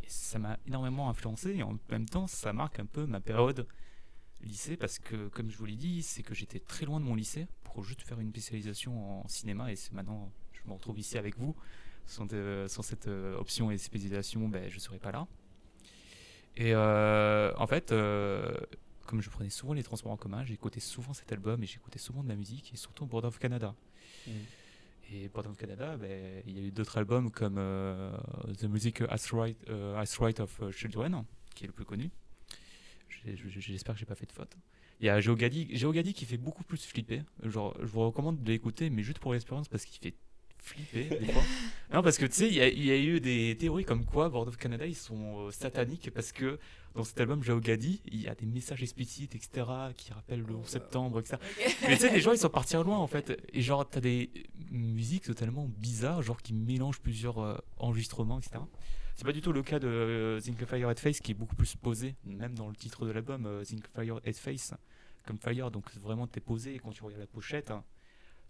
[0.05, 3.65] ça m'a énormément influencé et en même temps ça marque un peu ma période
[4.41, 7.15] lycée parce que comme je vous l'ai dit c'est que j'étais très loin de mon
[7.15, 11.37] lycée pour juste faire une spécialisation en cinéma et maintenant je me retrouve ici avec
[11.37, 11.55] vous.
[12.05, 12.27] Sans,
[12.81, 15.25] cette euh, option et spécialisation ben, je ne serais pas là.
[16.57, 18.53] Et euh, en fait euh,
[19.05, 22.23] comme je prenais souvent les transports en commun j'écoutais souvent cet album et j'écoutais souvent
[22.23, 23.73] de la musique et surtout Board of Canada.
[24.27, 24.31] Mmh.
[25.15, 28.11] Et pendant Canada, ben, il y a eu d'autres albums comme euh,
[28.57, 32.09] The Music As Right, euh, As right of Children, qui est le plus connu.
[33.23, 34.57] J'espère que j'ai pas fait de faute.
[34.99, 37.21] Il y a Geogadi, qui fait beaucoup plus flipper.
[37.43, 40.15] Je vous recommande de l'écouter, mais juste pour l'expérience parce qu'il fait
[40.63, 41.43] flipper des fois.
[41.93, 44.57] non, parce que tu sais, il y, a eu des théories comme quoi Board of
[44.57, 46.57] Canada ils sont euh, sataniques parce que
[46.95, 50.67] dans cet album Geogadi, il y a des messages explicites, etc., qui rappellent le 11
[50.67, 51.37] septembre, etc.
[51.87, 53.41] Mais tu sais, les gens ils sont partis loin en fait.
[53.51, 54.29] Et genre, t'as des
[54.71, 58.59] musiques totalement bizarres, genre qui mélangent plusieurs euh, enregistrements, etc.
[59.15, 61.55] C'est pas du tout le cas de euh, Think Fire at Face qui est beaucoup
[61.55, 64.73] plus posé, même dans le titre de l'album, euh, Think Fire at Face,
[65.25, 67.71] comme Fire, donc vraiment t'es posé et quand tu regardes la pochette.
[67.71, 67.83] Hein,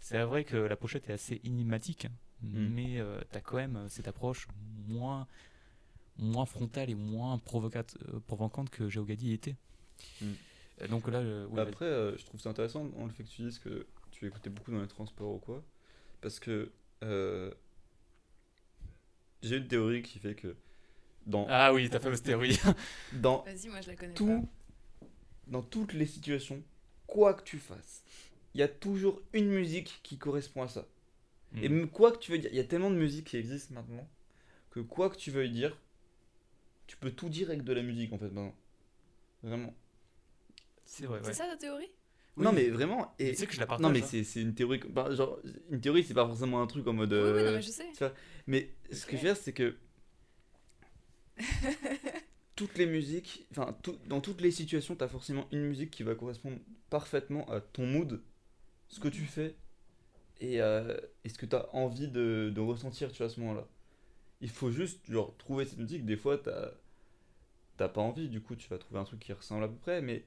[0.04, 2.08] c'est vrai que la pochette est assez énigmatique,
[2.42, 2.68] mm.
[2.68, 4.50] mais euh, tu as quand même cette approche
[4.86, 5.28] moins,
[6.18, 9.56] moins frontale et moins provocante que Geogadi était.
[10.22, 10.34] Mm.
[10.90, 11.24] Donc là,
[11.56, 14.50] Après, euh, je trouve ça intéressant dans le fait que tu dises que tu écoutais
[14.50, 15.64] beaucoup dans les transports ou quoi.
[16.20, 16.74] Parce que
[17.04, 17.54] euh,
[19.42, 20.58] j'ai une théorie qui fait que
[21.26, 22.60] dans ah oui ta fameuse théorie
[23.14, 24.50] dans moi je la connais tout,
[25.48, 26.62] dans toutes les situations
[27.08, 28.04] quoi que tu fasses
[28.54, 30.88] il y a toujours une musique qui correspond à ça.
[31.62, 31.88] Et hmm.
[31.88, 34.08] quoi que tu veux dire, il y a tellement de musique qui existe maintenant
[34.72, 35.78] que quoi que tu veuilles dire,
[36.88, 38.56] tu peux tout dire avec de la musique en fait maintenant.
[39.44, 39.74] Vraiment.
[40.86, 41.20] C'est vrai.
[41.24, 41.92] C'est ça ta théorie?
[42.38, 43.14] Non mais vraiment.
[43.20, 43.36] Et...
[43.36, 44.80] que je la Non mais c'est une théorie.
[44.90, 45.40] Bah, genre,
[45.70, 47.14] une théorie c'est pas forcément un truc en mode.
[47.14, 47.92] Oui, oui, non, mais je sais.
[48.48, 49.76] mais ce que je veux dire c'est que.
[52.56, 53.76] toutes les musiques, enfin,
[54.06, 56.58] dans toutes les situations, tu as forcément une musique qui va correspondre
[56.90, 58.22] parfaitement à ton mood
[58.94, 59.56] ce que tu fais
[60.40, 63.68] et, euh, ce que tu as envie de, ressentir tu à ce moment-là.
[64.42, 66.06] Il faut juste genre, trouver cette musique.
[66.06, 66.50] Des fois, tu
[67.80, 70.02] n'as pas envie, du coup, tu vas trouver un truc qui ressemble à peu près,
[70.02, 70.24] mais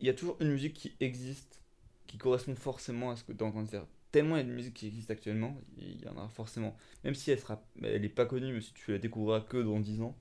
[0.00, 1.62] il y a toujours une musique qui existe,
[2.06, 3.86] qui correspond forcément à ce que tu es en train de faire.
[4.10, 6.76] Tellement il y a de musique qui existe actuellement, il y en a forcément.
[7.04, 10.00] Même si elle sera, elle pas connue, mais si tu la découvriras que dans 10
[10.00, 10.16] ans,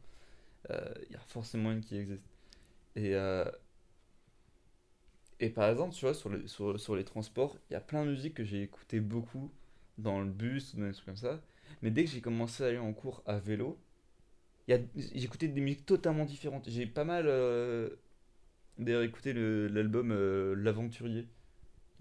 [0.71, 2.23] euh, il y a forcément une qui existe.
[2.95, 3.45] Et, euh,
[5.41, 8.05] et par exemple, tu vois, sur, le, sur, sur les transports, il y a plein
[8.05, 9.51] de musiques que j'ai écoutées beaucoup
[9.97, 11.41] dans le bus ou dans des trucs comme ça.
[11.81, 13.79] Mais dès que j'ai commencé à aller en cours à vélo,
[14.67, 16.69] j'écoutais des musiques totalement différentes.
[16.69, 17.89] J'ai pas mal euh,
[18.77, 21.27] d'ailleurs écouté l'album euh, L'Aventurier.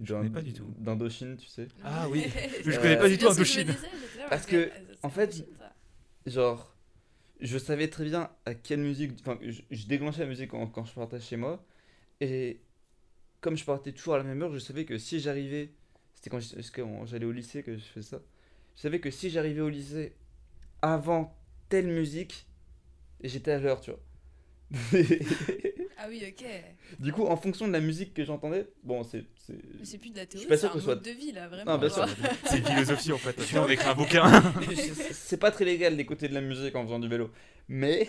[0.03, 0.67] Je connais pas du tout.
[0.79, 1.69] D'Indochine, tu sais.
[1.83, 2.27] Ah oui,
[2.65, 3.75] je connais pas du tout Indochine.
[4.29, 4.71] Parce que,
[5.03, 5.47] en fait,
[6.27, 6.75] genre,
[7.41, 9.13] je savais très bien à quelle musique.
[9.21, 11.65] Enfin, je, je déclenchais la musique quand, quand je partais chez moi.
[12.21, 12.61] Et
[13.41, 15.71] comme je partais toujours à la même heure, je savais que si j'arrivais,
[16.15, 16.41] c'était quand
[17.07, 18.23] j'allais au lycée que je faisais ça,
[18.77, 20.15] je savais que si j'arrivais au lycée
[20.83, 21.37] avant
[21.69, 22.47] telle musique,
[23.23, 24.01] j'étais à l'heure, tu vois.
[26.03, 26.47] ah oui, ok.
[26.99, 29.25] Du coup, en fonction de la musique que j'entendais, bon, c'est.
[29.83, 30.95] C'est plus de la théorie, c'est un mode soit...
[30.97, 31.73] de vie là, vraiment.
[31.73, 32.07] Non, bien sûr.
[32.47, 33.37] c'est une philosophie en fait.
[33.59, 34.43] on écrit un bouquin.
[35.13, 37.31] c'est pas très légal d'écouter de la musique en faisant du vélo.
[37.69, 38.09] Mais.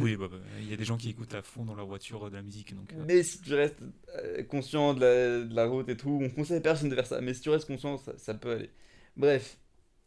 [0.00, 2.28] oui, bah, bah, il y a des gens qui écoutent à fond dans leur voiture
[2.28, 2.74] de la musique.
[2.74, 3.04] Donc, euh.
[3.06, 3.78] Mais si tu restes
[4.16, 7.06] euh, conscient de la, de la, route et tout, on conseille à personne de faire
[7.06, 7.20] ça.
[7.20, 8.70] Mais si tu restes conscient, ça, ça peut aller.
[9.16, 9.58] Bref,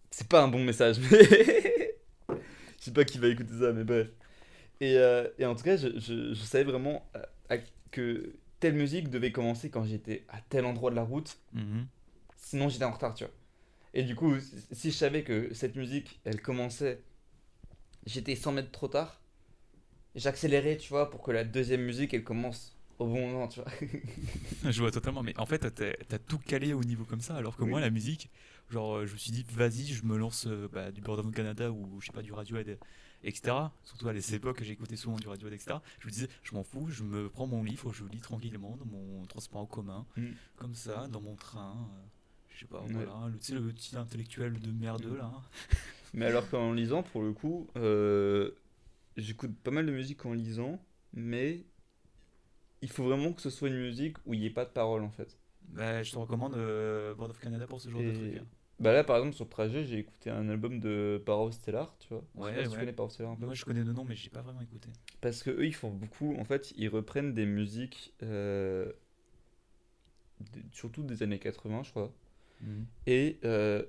[0.09, 0.97] c'est pas un bon message.
[1.09, 1.95] Mais...
[2.79, 4.09] Je sais pas qui va écouter ça, mais bref.
[4.81, 7.57] Et, euh, et, en tout cas, je, je, savais vraiment euh,
[7.91, 11.37] que telle musique devait commencer quand j'étais à tel endroit de la route.
[11.53, 11.85] Mhm.
[12.35, 13.33] Sinon, j'étais en retard, tu vois.
[13.93, 14.33] Et du coup,
[14.71, 17.03] si je savais que cette musique, elle commençait,
[18.07, 19.21] j'étais 100 mètres trop tard,
[20.15, 23.71] j'accélérais, tu vois, pour que la deuxième musique, elle commence au bon moment, tu vois.
[24.71, 25.59] Je vois totalement, mais en fait,
[26.07, 27.69] t'as tout calé au niveau comme ça, alors que Oui.
[27.69, 28.31] moi, la musique,
[28.69, 31.99] genre, euh, je me suis dit, vas-y, je me lance bah, du of Canada ou
[31.99, 32.79] je sais pas, du Radiohead,
[33.23, 33.55] etc.
[33.83, 35.77] Surtout à les époques, j'écoutais souvent du Radiohead, etc.
[35.99, 38.85] Je me disais, je m'en fous, je me prends mon livre, je lis tranquillement dans
[38.85, 40.31] mon transport en commun, Mm.
[40.57, 41.75] comme ça, dans mon train.
[41.77, 42.01] euh,
[42.49, 42.91] je sais pas, Ouais.
[42.91, 45.31] voilà, le, tu sais, le petit intellectuel de merdeux là.
[46.13, 48.51] Mais alors qu'en lisant, pour le coup, euh,
[49.17, 50.77] j'écoute pas mal de musique en lisant,
[51.13, 51.63] mais
[52.81, 55.03] il faut vraiment que ce soit une musique où il n'y ait pas de parole
[55.03, 55.37] en fait.
[55.69, 58.37] Bah, je te recommande euh, Board of Canada pour ce genre de truc.
[58.41, 58.45] hein.
[58.81, 62.07] Bah là, par exemple, sur le trajet, j'ai écouté un album de Paro Stellar, tu
[62.09, 62.23] vois.
[62.35, 63.45] Je sais Ouais, si tu connais Paro Stellar un peu.
[63.45, 64.89] Moi, je connais le nom, mais j'ai pas vraiment écouté.
[65.21, 66.35] Parce que eux, ils font beaucoup.
[66.39, 68.91] En fait, ils reprennent des musiques, euh,
[70.71, 72.11] surtout des années 80, je crois.
[73.07, 73.83] Et euh,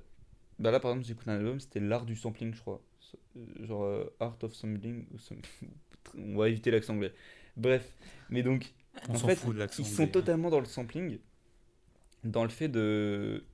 [0.58, 2.80] bah là, par exemple, j'ai écouté un album, c'était l'art du sampling, je crois.
[3.36, 5.06] Euh, Genre euh, Art of Sampling.
[5.12, 5.40] ou some-
[6.18, 7.12] On va éviter l'accent anglais.
[7.56, 7.90] Bref,
[8.30, 8.72] mais donc,
[9.08, 10.08] On en fait, fout de ils sont hein.
[10.08, 11.18] totalement dans le sampling,
[12.24, 13.44] dans le fait de.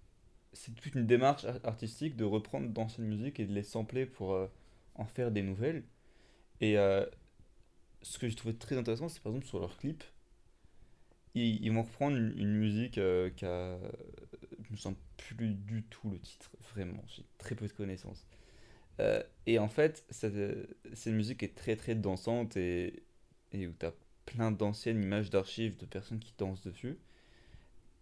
[0.59, 4.33] C'est toute une démarche ar- artistique de reprendre d'anciennes musiques et de les sampler pour
[4.33, 4.49] euh,
[4.97, 5.85] en faire des nouvelles.
[6.61, 7.07] Et euh,
[8.03, 10.03] ce que j'ai trouvé très intéressant, c'est par exemple sur leurs clips,
[11.35, 13.79] ils, vont reprendre une, musique euh, qui a.
[14.65, 18.27] Je me sens plus du tout le titre, vraiment, j'ai très peu de connaissances.
[19.47, 20.35] Et en fait, cette,
[20.93, 23.05] cette musique est très très dansante et,
[23.53, 23.95] et où tu as
[24.27, 26.99] plein d'anciennes images d'archives de personnes qui dansent dessus.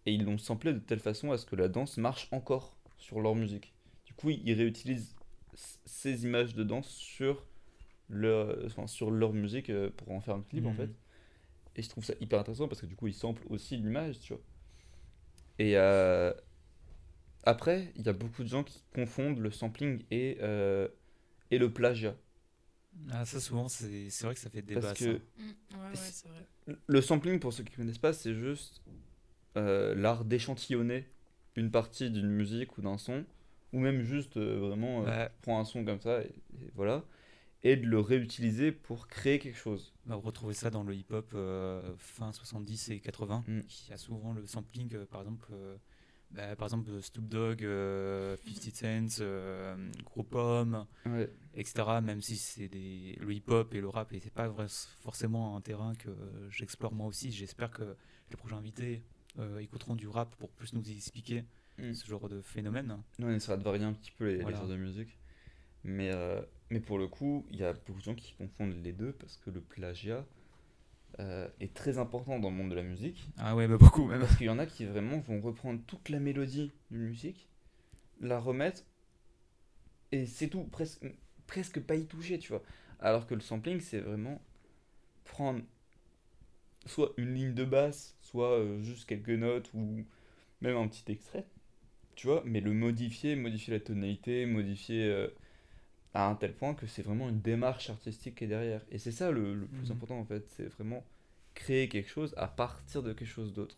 [0.07, 3.21] Et ils l'ont samplé de telle façon à ce que la danse marche encore sur
[3.21, 3.75] leur musique.
[4.07, 5.15] Du coup, ils réutilisent
[5.85, 7.45] ces images de danse sur
[8.09, 10.75] leur, enfin, sur leur musique euh, pour en faire un clip en Mhm.
[10.75, 10.91] fait.
[11.77, 14.33] Et je trouve ça hyper intéressant parce que du coup, ils samplent aussi l'image, tu
[14.33, 14.43] vois.
[15.59, 16.31] Et euh,
[17.43, 20.87] après, il y a beaucoup de gens qui confondent le sampling et, euh,
[21.51, 22.15] et le plagiat.
[23.11, 24.81] Ah, ça, souvent, c'est c'est vrai que ça fait débat.
[24.89, 25.05] Parce ça.
[25.05, 26.47] que Mm, ouais, ouais, c'est vrai.
[26.87, 28.81] Le sampling, pour ceux qui ne connaissent pas, c'est juste
[29.55, 31.07] euh, l'art d'échantillonner
[31.55, 33.25] une partie d'une musique ou d'un son,
[33.73, 36.27] ou même juste euh, vraiment euh, Bah, prendre un son comme ça, et,
[36.61, 37.03] et voilà,
[37.63, 39.93] et de le réutiliser pour créer quelque chose.
[40.05, 43.61] on va retrouver ça dans le hip-hop euh, fin 70 et 80, Mm.
[43.67, 45.51] qui a souvent le sampling, par exemple,
[46.29, 51.29] bah, par exemple Snoop Dogg, euh, 50 Cent, Group Homme, Ouais.
[51.55, 51.99] etc.
[52.01, 54.53] Même si c'est des le hip-hop et le rap, et c'est pas
[55.01, 56.09] forcément un terrain que
[56.51, 57.31] j'explore moi aussi.
[57.31, 57.95] J'espère que
[58.29, 59.01] les prochains invités
[59.39, 61.43] euh, écouteront du rap pour plus nous expliquer
[61.77, 61.93] Mm.
[61.93, 62.97] ce genre de phénomène.
[63.19, 65.17] Nous, on essaiera de varier un petit peu les, genres de musique.
[65.83, 68.93] Mais, euh, mais pour le coup, il y a beaucoup de gens qui confondent les
[68.93, 70.25] deux parce que le plagiat
[71.19, 73.29] euh, est très important dans le monde de la musique.
[73.37, 74.19] Ah ouais, bah beaucoup même.
[74.19, 77.47] Parce qu'il y en a qui vraiment vont reprendre toute la mélodie d'une musique,
[78.19, 78.83] la remettre,
[80.11, 81.05] et c'est tout, presque,
[81.45, 82.63] presque pas y toucher, tu vois.
[82.99, 84.41] Alors que le sampling, c'est vraiment
[85.25, 85.61] prendre
[86.87, 90.05] soit une ligne de basse, soit euh, juste quelques notes, ou
[90.61, 91.45] même un petit extrait,
[92.15, 95.29] tu vois, mais le modifier, modifier la tonalité, modifier euh,
[96.13, 98.81] à un tel point que c'est vraiment une démarche artistique qui est derrière.
[98.91, 99.91] Et c'est ça le, le plus Mhm.
[99.91, 101.05] important en fait, c'est vraiment
[101.55, 103.77] créer quelque chose à partir de quelque chose d'autre.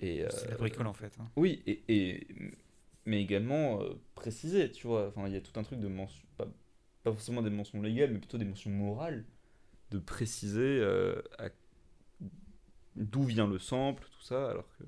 [0.00, 1.16] Et, C'est la euh, bricole en fait.
[1.18, 1.30] hein.
[1.36, 2.26] oui, et, et-
[3.06, 5.08] mais également euh, préciser, tu vois.
[5.08, 6.46] Enfin, il y a tout un truc de mention, pas,
[7.04, 9.24] pas forcément des mentions légales, mais plutôt des mentions morales,
[9.90, 11.50] de préciser euh, à-
[12.96, 14.50] d'où vient le sample, tout ça.
[14.50, 14.84] Alors que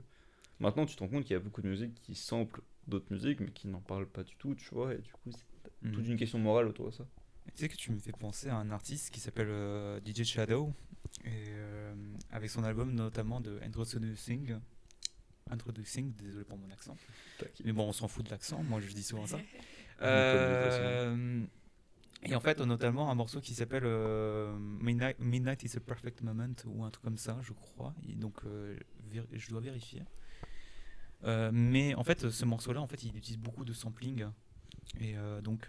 [0.61, 3.41] maintenant, tu te rends compte qu'il y a beaucoup de musiques qui samplent d'autres musiques,
[3.41, 4.95] mais qui n'en parlent pas du tout, tu vois.
[4.95, 5.45] Et du coup, c'est
[5.83, 5.93] Mhm.
[5.93, 7.07] toute une question morale autour de ça.
[7.55, 10.73] Tu sais que tu me fais penser à un artiste qui s'appelle euh, DJ Shadow,
[11.25, 11.95] et, euh,
[12.31, 14.57] avec son album notamment de Introducing.
[15.51, 16.97] Introducing, désolé pour mon accent.
[17.65, 19.39] Mais bon, on s'en fout de l'accent, moi je dis souvent ça.
[20.03, 21.43] Euh,
[22.29, 26.85] et en fait, notamment un morceau qui s'appelle euh, Midnight, is a Perfect Moment, ou
[26.85, 27.95] un truc comme ça, je crois.
[28.09, 28.77] Et donc, euh,
[29.33, 30.03] je dois vérifier.
[31.25, 34.27] Euh, mais en fait, ce morceau-là, en fait, il utilise beaucoup de sampling.
[35.01, 35.69] Et donc,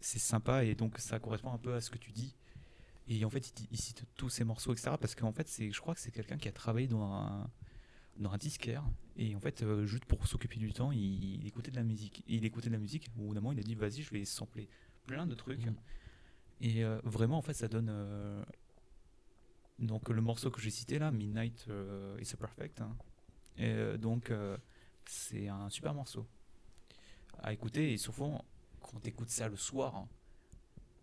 [0.00, 2.36] c'est sympa, et donc ça correspond un peu à ce que tu dis.
[3.08, 4.92] Et en fait, il, cite tous ces morceaux, etc.
[5.00, 7.50] Parce qu'en fait, je crois que c'est quelqu'un qui a travaillé dans un,
[8.16, 8.84] dans un disquaire.
[9.16, 12.22] Et en fait, juste pour s'occuper du temps, il, écoutait de la musique.
[12.28, 13.10] Il écoutait de la musique.
[13.18, 14.68] Au bout d'un moment, il a dit vas-y, je vais sampler
[15.06, 15.64] plein de trucs.
[15.66, 15.76] Mhm.
[16.60, 17.88] Et euh, vraiment, en fait, ça donne.
[17.90, 18.42] euh,
[19.78, 22.80] donc, le morceau que j'ai cité là, Midnight euh, is a Perfect.
[22.80, 22.96] hein.
[23.56, 24.32] Et, euh, donc,
[25.06, 26.26] c'est un super morceau
[27.42, 27.92] à écouter.
[27.92, 28.44] Et souvent,
[28.80, 30.08] quand tu écoutes ça le soir, hein,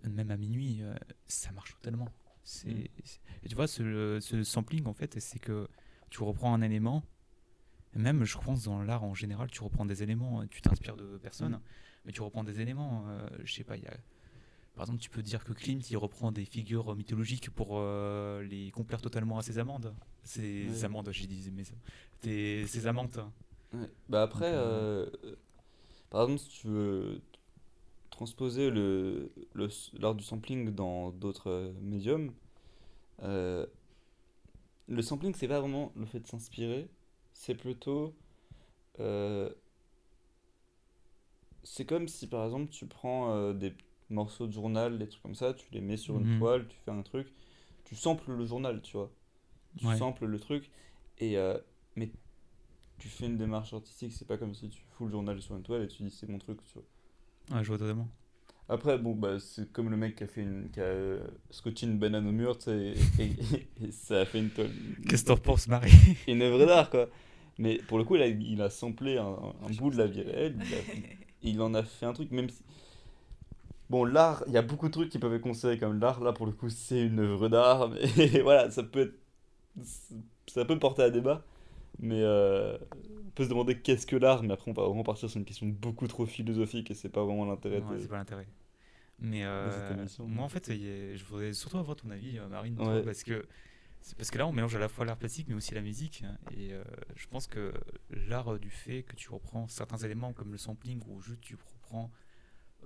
[0.10, 0.82] même à minuit,
[1.28, 2.08] ça marche totalement.
[2.44, 5.68] C'est, c'est- Et tu vois, ce, ce sampling, en fait, c'est que
[6.10, 7.04] tu reprends un élément.
[7.96, 11.54] Même, je pense, dans l'art en général, tu reprends des éléments, tu t'inspires de personnes,
[11.54, 11.62] Mhm.
[12.06, 13.06] Mais tu reprends des éléments.
[13.10, 13.94] euh, je sais pas, il y a.
[14.76, 18.72] par exemple, tu peux dire que Klimt il reprend des figures mythologiques pour euh, les
[18.72, 19.94] complaire totalement à ses amandes.
[20.24, 20.86] Ses Ouais.
[20.86, 21.64] amandes, j'ai dit, mais
[22.24, 23.20] des- ses amantes.
[23.74, 23.90] Ouais.
[24.10, 25.36] Bah après, euh, euh,
[26.10, 27.22] par exemple, si tu veux
[28.12, 29.32] transposer le,
[30.00, 32.34] l'art du sampling dans d'autres euh, médiums,
[33.24, 33.66] euh,
[34.88, 36.90] le sampling, c'est pas vraiment le fait de s'inspirer,
[37.34, 38.16] c'est plutôt.
[41.64, 43.74] C'est comme si par exemple tu prends euh, des
[44.10, 46.40] morceaux de journal, des trucs comme ça, tu les mets sur une Mhm.
[46.40, 47.34] toile, tu fais un truc,
[47.86, 49.12] tu samples le journal, tu vois.
[49.78, 49.98] Tu Ouais.
[49.98, 50.72] samples le truc,
[51.20, 51.58] et euh,
[51.96, 52.12] mais
[53.00, 55.64] tu fais une démarche artistique, c'est pas comme si tu fous le journal sur une
[55.64, 56.84] toile et tu dis c'est mon truc, tu vois.
[57.52, 58.08] Ouais, je vois totalement.
[58.68, 61.88] Après, bon, bah, c'est comme le mec qui a fait une, qui a euh, scotché
[61.88, 64.70] une banane au mur, tu sais, et, et- et ça a fait une toile,
[65.08, 65.92] Qu'est-ce que t'en penses, Marie?
[66.28, 67.10] Une œuvre d'art, quoi.
[67.58, 69.26] Mais pour le coup, là, il a samplé un,
[69.64, 70.78] un bout de la vie réelle, il, a-
[71.44, 72.64] il en a fait un truc, même si.
[73.90, 76.32] Bon, l'art, il y a beaucoup de trucs qui peuvent être considérés comme l'art, là,
[76.32, 79.14] pour le coup, c'est une œuvre d'art, mais voilà, ça peut être.
[80.48, 81.44] Ça peut porter à débat,
[82.00, 82.78] mais euh,
[83.26, 85.46] on peut se demander qu'est-ce que l'art, mais après, on va vraiment partir sur une
[85.46, 88.02] question beaucoup trop philosophique et c'est pas vraiment l'intérêt Ouais, de.
[88.02, 88.48] c'est pas l'intérêt.
[89.20, 93.24] Mais euh, moi, en fait, je voudrais surtout avoir ton avis, euh, Marine, toi, parce
[93.24, 93.46] que
[94.18, 96.24] parce que là, on mélange à la fois l'art plastique, mais aussi la musique.
[96.52, 96.84] Et euh,
[97.16, 97.74] je pense que
[98.10, 102.10] l'art du fait que tu reprends certains éléments comme le sampling, ou juste tu reprends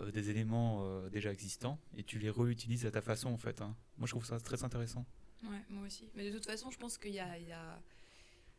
[0.01, 3.61] euh, des éléments euh, déjà existants et tu les réutilises à ta façon, en fait.
[3.61, 3.75] hein.
[3.97, 5.05] Moi, je trouve ça très intéressant.
[5.43, 6.09] Ouais, moi aussi.
[6.15, 7.79] Mais de toute façon, je pense qu'il y a, il y, a,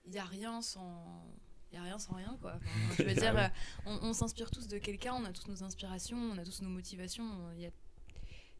[0.07, 1.25] il y a rien sans.
[1.73, 2.55] Il y a rien sans rien, quoi.
[2.57, 3.49] Enfin, je veux dire, Ah euh,
[3.87, 6.69] on, on s'inspire tous de quelqu'un, on a tous nos inspirations, on a tous nos
[6.69, 7.51] motivations.
[7.57, 7.71] Il y a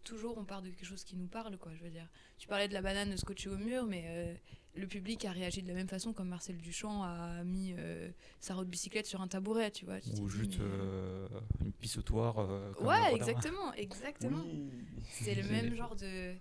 [0.05, 1.73] toujours, on part de quelque chose qui nous parle, quoi.
[1.75, 4.35] Je veux dire, tu parlais de la banane scotchée au mur, mais euh,
[4.77, 8.55] le public a réagi de la même façon comme Marcel Duchamp a mis euh, sa
[8.55, 10.01] roue de bicyclette sur un tabouret, tu vois.
[10.01, 11.29] Tu Ou juste mais- euh,
[11.65, 12.39] une pissotoire.
[12.39, 14.43] euh, Ouais, exactement, exactement.
[14.45, 14.71] Oui.
[15.11, 16.35] C'est le même genre de.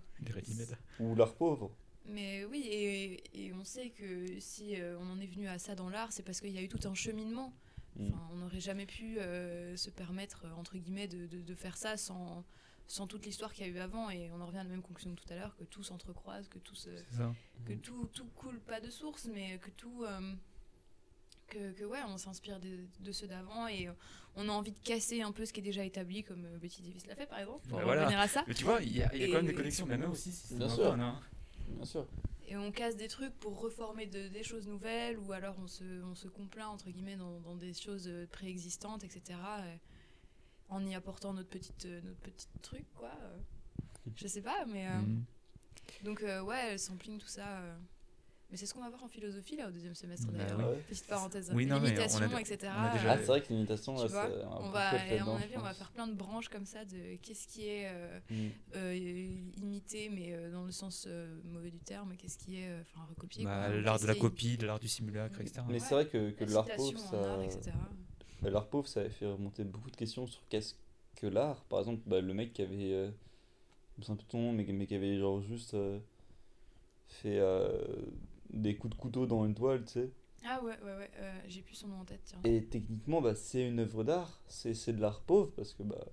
[1.00, 1.70] Ou l'art pauvre.
[2.06, 5.74] Mais oui, et, et on sait que si euh, on en est venu à ça
[5.74, 7.54] dans l'art, c'est parce qu'il y a eu tout un cheminement.
[7.96, 8.08] Mm.
[8.08, 11.96] Enfin, on n'aurait jamais pu euh, se permettre, entre guillemets, de, de- de faire ça
[11.96, 12.44] sans,
[12.86, 14.10] sans toute l'histoire qu'il y a eu avant.
[14.10, 16.48] Et on en revient à la même conclusion que tout à l'heure, que tout s'entrecroise,
[16.48, 16.90] que tout, se,
[17.66, 20.04] que tout, tout coule pas de source, mais que tout...
[20.04, 20.32] euh,
[21.46, 23.88] que, que ouais, on s'inspire de, de ceux d'avant et
[24.34, 26.80] on a envie de casser un peu ce qui est déjà établi, comme euh, Betty
[26.82, 28.02] Davis l'a fait par exemple, pour Bah voilà.
[28.02, 28.44] revenir à ça.
[28.48, 30.32] Mais tu vois, il y a, il y a quand même des connexions, même aussi.
[30.32, 30.84] si Bien pas sûr.
[30.90, 31.20] bonne, hein.
[31.68, 32.06] Bien sûr.
[32.48, 35.84] Et on casse des trucs pour reformer de- des choses nouvelles, ou alors on se,
[36.04, 39.22] on se complaint, entre guillemets, dans, dans des choses euh, préexistantes, etc.
[39.60, 39.76] euh,
[40.68, 43.10] en y apportant notre petite, euh, notre petit truc, quoi.
[43.22, 43.38] euh.
[44.16, 44.86] Je sais pas, mais...
[44.86, 45.24] euh, Mhm.
[46.02, 47.58] Donc, euh, ouais, le sampling, tout ça...
[47.58, 47.76] euh,
[48.50, 50.70] Mais c'est ce qu'on va voir en philosophie, là, au deuxième semestre, Bah d'ailleurs.
[50.72, 50.82] oui.
[50.88, 51.50] Petite parenthèse.
[51.54, 52.72] Oui, non, mais on a L'imitation, etc.
[52.76, 55.06] on a déjà- Ah, c'est vrai que l'imitation, là, vois, c'est un on peu va,
[55.08, 57.66] et à mon avis, on va faire plein de branches comme ça de qu'est-ce qui
[57.68, 58.34] est euh, Mm.
[58.76, 58.94] euh,
[59.56, 63.04] imité, mais euh, dans le sens euh, mauvais du terme, qu'est-ce qui est euh, enfin
[63.08, 63.44] recopié.
[63.44, 65.62] Bah, l'art de la copie, de l'art du simulacre, etc.
[65.66, 65.80] Mais Ouais.
[65.80, 67.44] c'est vrai que, que la l'art pauvre, art, ça...
[67.44, 67.72] etc.
[68.44, 70.74] Bah, L'art pauvre, ça avait fait remonter beaucoup de questions sur qu'est-ce
[71.16, 71.64] que l'art.
[71.64, 72.92] Par exemple, bah, le mec qui avait.
[72.92, 73.10] Euh,
[73.96, 75.98] plus de ton nom, mais, mais qui avait genre juste euh,
[77.06, 77.80] fait euh,
[78.50, 80.10] des coups de couteau dans une toile, tu sais.
[80.44, 82.40] Ah ouais, ouais, ouais, euh, j'ai plus son nom en tête, tiens.
[82.44, 86.04] Et techniquement, bah, c'est une œuvre d'art, c'est c'est de l'art pauvre parce que bah,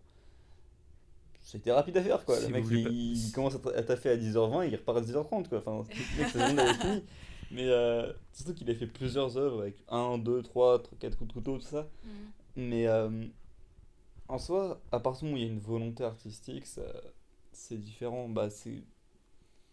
[1.42, 2.38] c'était rapide à faire quoi.
[2.38, 5.00] Si le mec il, pas- il commence à ta- à taffer à 10h20 il repart
[5.00, 5.58] à 10h30 quoi.
[5.58, 7.02] Enfin, le mec, sa journée.
[7.52, 11.34] Mais euh, surtout qu'il a fait plusieurs œuvres avec 1, 2, 3, 4 coups de
[11.34, 11.90] couteau, tout ça.
[12.04, 12.12] Mhm.
[12.56, 13.26] Mais euh,
[14.28, 16.84] en soi, à partir du moment où il y a une volonté artistique, ça,
[17.52, 18.30] c'est différent.
[18.30, 18.84] Bah, c'est.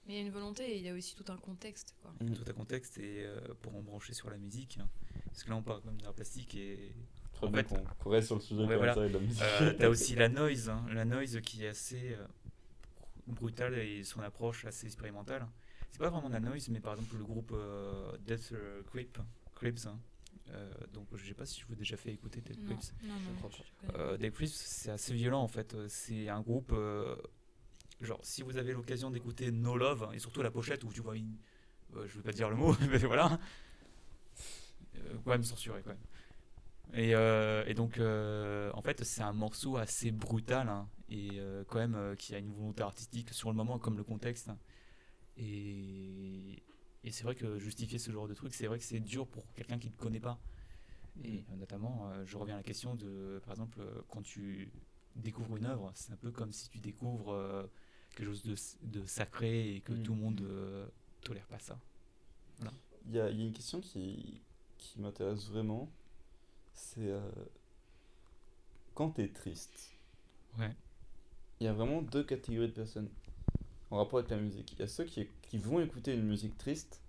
[0.07, 2.13] Mais il y a une volonté et il y a aussi tout un contexte, quoi.
[2.19, 4.79] Tout à contexte et euh, pour en brancher sur la musique.
[4.81, 4.89] hein.
[5.27, 6.95] Parce que là, on parle quand même d'art plastique et
[7.35, 7.77] Très En bien fait-
[8.07, 8.95] reste sur le sujet Ouais, comme voilà.
[8.95, 9.43] ça et de la musique.
[9.61, 12.27] Euh, T'as aussi la noise, hein, la noise qui est assez euh,
[13.29, 15.47] brutale et son approche assez expérimentale.
[15.91, 19.19] C'est pas vraiment de la noise, mais par exemple le groupe euh, Death euh, Creep,
[19.55, 19.87] Creeps.
[19.87, 19.99] hein.
[20.51, 22.59] Euh, donc je sais pas si je vous ai déjà fait écouter Death.
[23.97, 25.77] Euh, Death Creeps, c'est assez violent en fait.
[25.89, 26.73] C'est un groupe.
[26.73, 27.17] euh,
[28.01, 31.17] genre, si vous avez l'occasion d'écouter No Love, et surtout la pochette où tu vois
[31.17, 31.37] une.
[31.97, 33.39] euh, je veux pas dire le mot, mais voilà.
[34.97, 35.99] Euh, quand même censuré quand même.
[36.95, 41.63] Et, euh, et donc, euh, en fait, c'est un morceau assez brutal hein, et euh,
[41.69, 44.51] quand même euh, qui a une volonté artistique sur le moment, comme le contexte.
[45.39, 46.65] Et,
[47.05, 49.53] et c'est vrai que justifier ce genre de truc, c'est vrai que c'est dur pour
[49.55, 50.43] quelqu'un qui ne connaît pas.
[51.25, 54.73] Et euh, notamment, euh, je reviens à la question de, par exemple, euh, quand tu
[55.17, 57.67] découvres une œuvre, c'est un peu comme si tu découvres euh,
[58.17, 60.03] quelque chose de, de sacré et que Mm.
[60.03, 60.89] tout le monde euh,
[61.23, 61.81] tolère pas ça.
[63.07, 64.43] Il y a, il y a une question qui,
[64.77, 65.91] qui m'intéresse vraiment.
[66.75, 67.13] C'est
[68.95, 69.99] quand t'es triste,
[70.59, 70.77] Ouais.
[71.61, 73.09] il y a vraiment deux catégories de personnes
[73.91, 74.73] en rapport avec la musique.
[74.73, 77.01] Il y a ceux qui, qui vont écouter une musique triste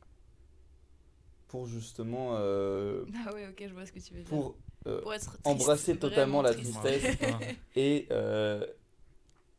[1.48, 4.30] pour justement euh, Ah ouais, ok, je vois ce que tu veux dire.
[4.30, 4.56] pour
[4.88, 6.74] euh, Pour être triste, embrasser totalement la triste.
[6.82, 7.18] tristesse
[7.76, 8.66] et euh,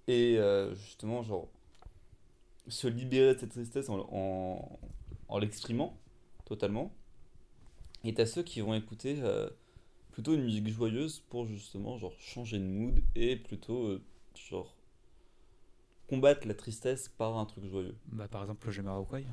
[0.08, 0.38] et
[0.74, 1.48] justement genre
[2.68, 4.78] se libérer de cette tristesse en, en,
[5.28, 5.96] en l'exprimant
[6.44, 6.92] totalement
[8.04, 9.22] et t'as ceux qui vont écouter
[10.10, 13.98] plutôt une musique joyeuse pour justement genre changer de mood et plutôt
[14.34, 14.74] genre
[16.10, 19.24] combattre la tristesse par un truc joyeux Bah, par exemple, Jamiroquai.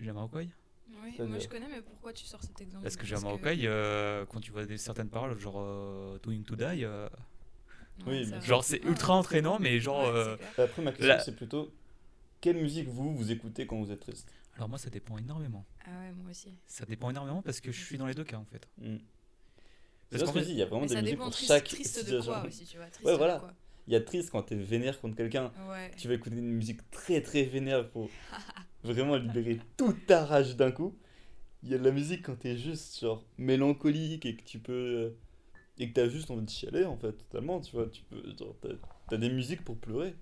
[0.00, 0.48] Jamiroquai
[0.90, 2.82] Oui, C'est-à-dire moi je connais, mais pourquoi tu sors cet exemple?
[2.82, 6.84] Parce que Jamiroquai, euh, quand tu vois des, certaines paroles, genre euh, Doing to Die,
[6.84, 7.08] euh,
[8.06, 8.40] Oui, va.
[8.40, 10.02] genre c'est ultra entraînant, mais genre.
[10.02, 11.72] Ouais, euh, après ma question La- c'est plutôt
[12.40, 14.30] quelle musique vous vous écoutez quand vous êtes triste?
[14.56, 15.64] Alors, moi, ça dépend énormément.
[15.84, 16.54] Ah ouais, moi aussi.
[16.66, 18.66] Ça dépend énormément parce que je suis dans les deux cas en fait.
[18.78, 18.96] Hmm.
[20.08, 21.64] Parce C'est qu'en que fait- il y a vraiment Mais des musiques pour triste, chaque
[21.64, 22.32] triste de situation.
[22.32, 22.86] quoi aussi, tu vois.
[22.86, 23.38] Triste Ouais, de voilà.
[23.40, 23.52] quoi.
[23.88, 25.52] Il y a triste quand t'es vénère contre quelqu'un.
[25.70, 25.90] Ouais.
[25.96, 28.08] Tu vas écouter une musique très très vénère pour
[28.84, 30.94] vraiment libérer toute ta rage d'un coup.
[31.62, 34.72] Il y a de la musique quand t'es juste genre mélancolique et que tu peux.
[34.72, 35.10] euh,
[35.78, 37.60] et que t'as juste envie de chialer en fait, totalement.
[37.60, 38.22] Tu vois, tu peux.
[38.34, 38.68] T'as,
[39.10, 40.14] t'as des musiques pour pleurer.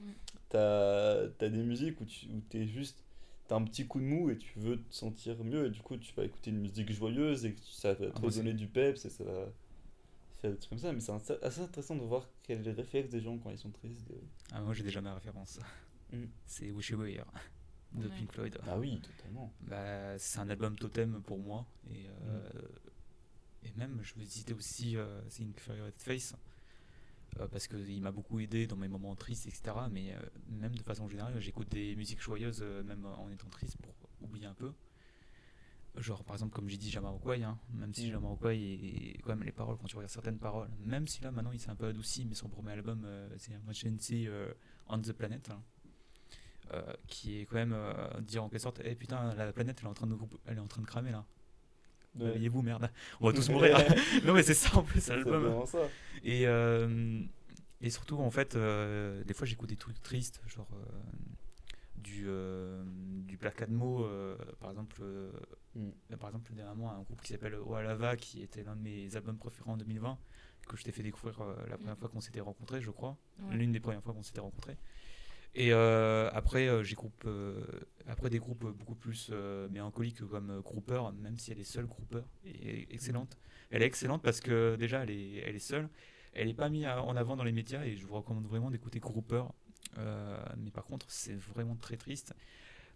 [0.00, 0.10] Mm.
[0.50, 3.02] T'as, t'as des musiques où, tu, où t'es juste.
[3.48, 5.96] T'as un petit coup de mou et tu veux te sentir mieux et du coup
[5.96, 8.52] tu vas écouter une musique joyeuse et que ça va te Ah, moi, c'est- donner
[8.52, 9.46] du peps et ça va
[10.40, 10.92] faire des trucs comme ça.
[10.92, 11.12] Mais c'est
[11.44, 14.06] assez- intéressant de voir quel est le réflexe des gens quand ils sont tristes.
[14.08, 14.20] de-
[14.52, 15.58] Ah, moi j'ai déjà ma référence.
[16.12, 16.24] Mm.
[16.46, 17.24] C'est Wish You Were Here
[17.92, 18.14] de Ouais.
[18.16, 18.58] Pink Floyd.
[18.66, 19.52] Ah oui, totalement.
[19.62, 21.66] Bah, c'est un album totem pour moi.
[21.90, 22.50] Et, euh,
[23.64, 26.34] et même, je veux citer aussi euh, The Inferior Face.
[27.40, 29.76] euh, parce qu'il m'a beaucoup aidé dans mes moments tristes, etc.
[29.90, 33.76] Mais euh, même de façon générale, j'écoute des musiques joyeuses, euh, même en étant triste,
[33.82, 34.72] pour oublier un peu.
[36.00, 38.12] Genre, par exemple, comme j'ai dit, Jamiroquai, hein, même si Mm.
[38.12, 41.52] Jamiroquai, et quand même les paroles, quand tu regardes certaines paroles, même si là maintenant
[41.52, 44.52] il s'est un peu adouci, mais son premier album, euh, c'est Emergency euh,
[44.88, 45.60] on the Planet, hein,
[46.74, 49.86] euh, qui est quand même euh, dire en quelque sorte, eh putain, la planète elle
[49.86, 51.24] est en train de, elle est en train de cramer là.
[52.18, 52.26] Ouais.
[52.26, 52.90] Réveillez-vous, merde?
[53.20, 53.76] On va tous mourir.
[54.24, 55.64] non, mais c'est ça en plus, l'album.
[56.24, 57.22] Et, euh,
[57.80, 60.68] et surtout, en fait, des fois j'écoute des trucs tristes, genre
[62.02, 62.82] du, euh,
[63.26, 64.96] du Black Admo, euh, par exemple.
[65.02, 65.30] euh,
[65.74, 65.90] Mm.
[66.12, 69.36] euh, par exemple, dernièrement, un groupe qui s'appelle Oalava, qui était l'un de mes albums
[69.38, 70.18] préférés en 2020,
[70.66, 71.98] que je t'ai fait découvrir euh, la première Mm.
[71.98, 73.16] fois qu'on s'était rencontrés, je crois.
[73.40, 73.54] Ouais.
[73.56, 74.76] L'une des premières fois qu'on s'était rencontrés.
[75.54, 77.64] Et euh, après, j'ai groupe, euh,
[78.06, 82.20] après des groupes beaucoup plus euh, mélancoliques comme Grouper, même si elle est seule, Grouper
[82.44, 83.36] est excellente.
[83.70, 85.88] Elle est excellente parce que déjà, elle est, elle est seule.
[86.34, 89.00] Elle n'est pas mise en avant dans les médias et je vous recommande vraiment d'écouter
[89.00, 89.42] Grouper.
[89.98, 92.34] Euh, mais par contre, c'est vraiment très triste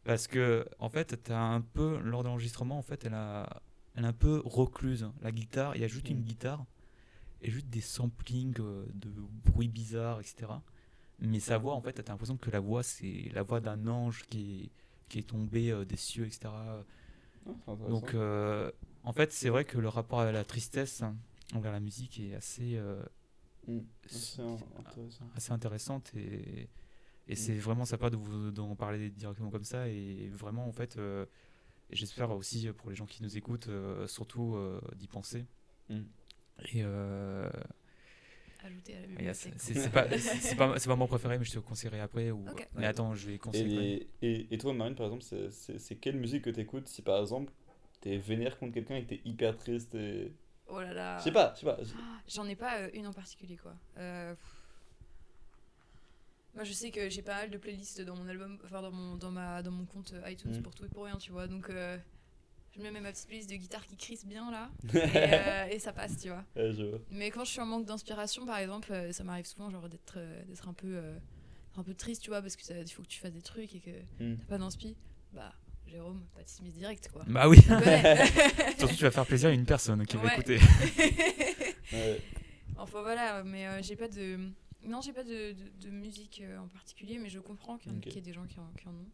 [0.04, 3.62] parce que en fait, as un peu lors de l'enregistrement, en fait, elle a,
[3.94, 5.08] elle est un peu recluse.
[5.22, 6.24] La guitare, il y a juste une Mm.
[6.24, 6.64] guitare
[7.40, 9.10] et juste des samplings euh, de
[9.44, 10.52] bruits bizarres, etc.
[11.18, 14.24] Mais sa voix, en fait, t'as l'impression que la voix, c'est la voix d'un ange
[14.28, 14.70] qui est,
[15.08, 16.40] qui est tombé euh, des cieux, etc.
[16.46, 17.76] Ah.
[17.88, 18.70] Donc, euh,
[19.04, 21.02] en fait, c'est vrai que le rapport à la tristesse
[21.54, 23.02] envers la musique est assez, euh,
[23.66, 23.78] Mm.
[24.06, 25.24] c'est- intéressant.
[25.36, 26.68] assez intéressante et,
[27.28, 27.36] et Mm.
[27.36, 29.88] c'est vraiment sympa de vous d'en parler directement comme ça.
[29.88, 31.26] Et vraiment, en fait, euh,
[31.90, 35.44] j'espère aussi pour les gens qui nous écoutent, euh, surtout euh, d'y penser.
[35.88, 36.00] Mm.
[36.74, 37.48] Et euh,
[38.64, 39.54] Ajouter à la bibliothèque.
[39.58, 40.18] c'est- pas, pas,
[40.78, 42.30] c'est pas mon préféré, mais je te le conseillerai après.
[42.30, 42.44] Ou...
[42.76, 44.06] Mais attends, je vais Et, conseiller.
[44.20, 47.52] les- et, et toi, Marine, par exemple, c'est- quelle musique que t'écoutes si par exemple
[48.00, 50.32] t'es vénère contre quelqu'un et que t'es hyper triste et.
[50.74, 51.18] Oh là là.
[51.18, 51.76] Je sais pas, je sais pas.
[51.98, 53.74] Ah, J'en ai pas euh, une en particulier quoi.
[53.98, 54.34] Euh.
[56.54, 59.16] Moi je sais que j'ai pas mal de playlists dans mon album, enfin dans mon,
[59.16, 60.62] dans ma, dans mon compte euh, iTunes Mm.
[60.62, 61.46] pour tout et pour rien, tu vois.
[61.46, 61.96] Donc euh,
[62.76, 64.98] je me mets ma petite playlist de guitare qui crisse bien là et,
[65.34, 66.44] euh, et ça passe, tu vois.
[66.56, 66.98] Ouais, je vois.
[67.10, 70.14] Mais quand je suis en manque d'inspiration par exemple, euh, ça m'arrive souvent genre d'être
[70.18, 71.18] euh, d'être un peu euh,
[71.76, 73.74] un peu triste, tu vois, parce que ça- il faut que tu fasses des trucs
[73.74, 74.36] et que Mm.
[74.38, 74.96] t'as pas d'inspi.
[75.32, 75.54] Bah
[75.86, 77.22] Jérôme, pas de Smith direct quoi.
[77.26, 77.58] Bah oui,
[78.78, 80.58] surtout tu vas faire plaisir à une personne qui va écouter.
[81.92, 82.22] Ouais.
[82.78, 84.38] Enfin voilà, mais euh, j'ai pas de.
[84.82, 88.18] Non, j'ai pas de, de, de musique euh, en particulier, mais je comprends qu'il y,
[88.18, 89.08] ait des gens qui en, qui en ont.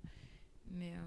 [0.71, 1.01] Mais, euh,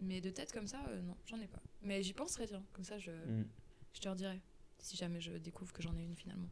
[0.00, 1.60] mais de tête comme ça, euh, non, j'en ai pas.
[1.82, 3.44] Mais j'y penserai, tiens, comme ça je, Mm.
[3.92, 4.40] je te redirai.
[4.78, 6.48] Si jamais je découvre que j'en ai une finalement.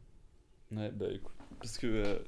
[0.71, 1.35] Ouais, bah écoute.
[1.59, 2.19] Parce que euh,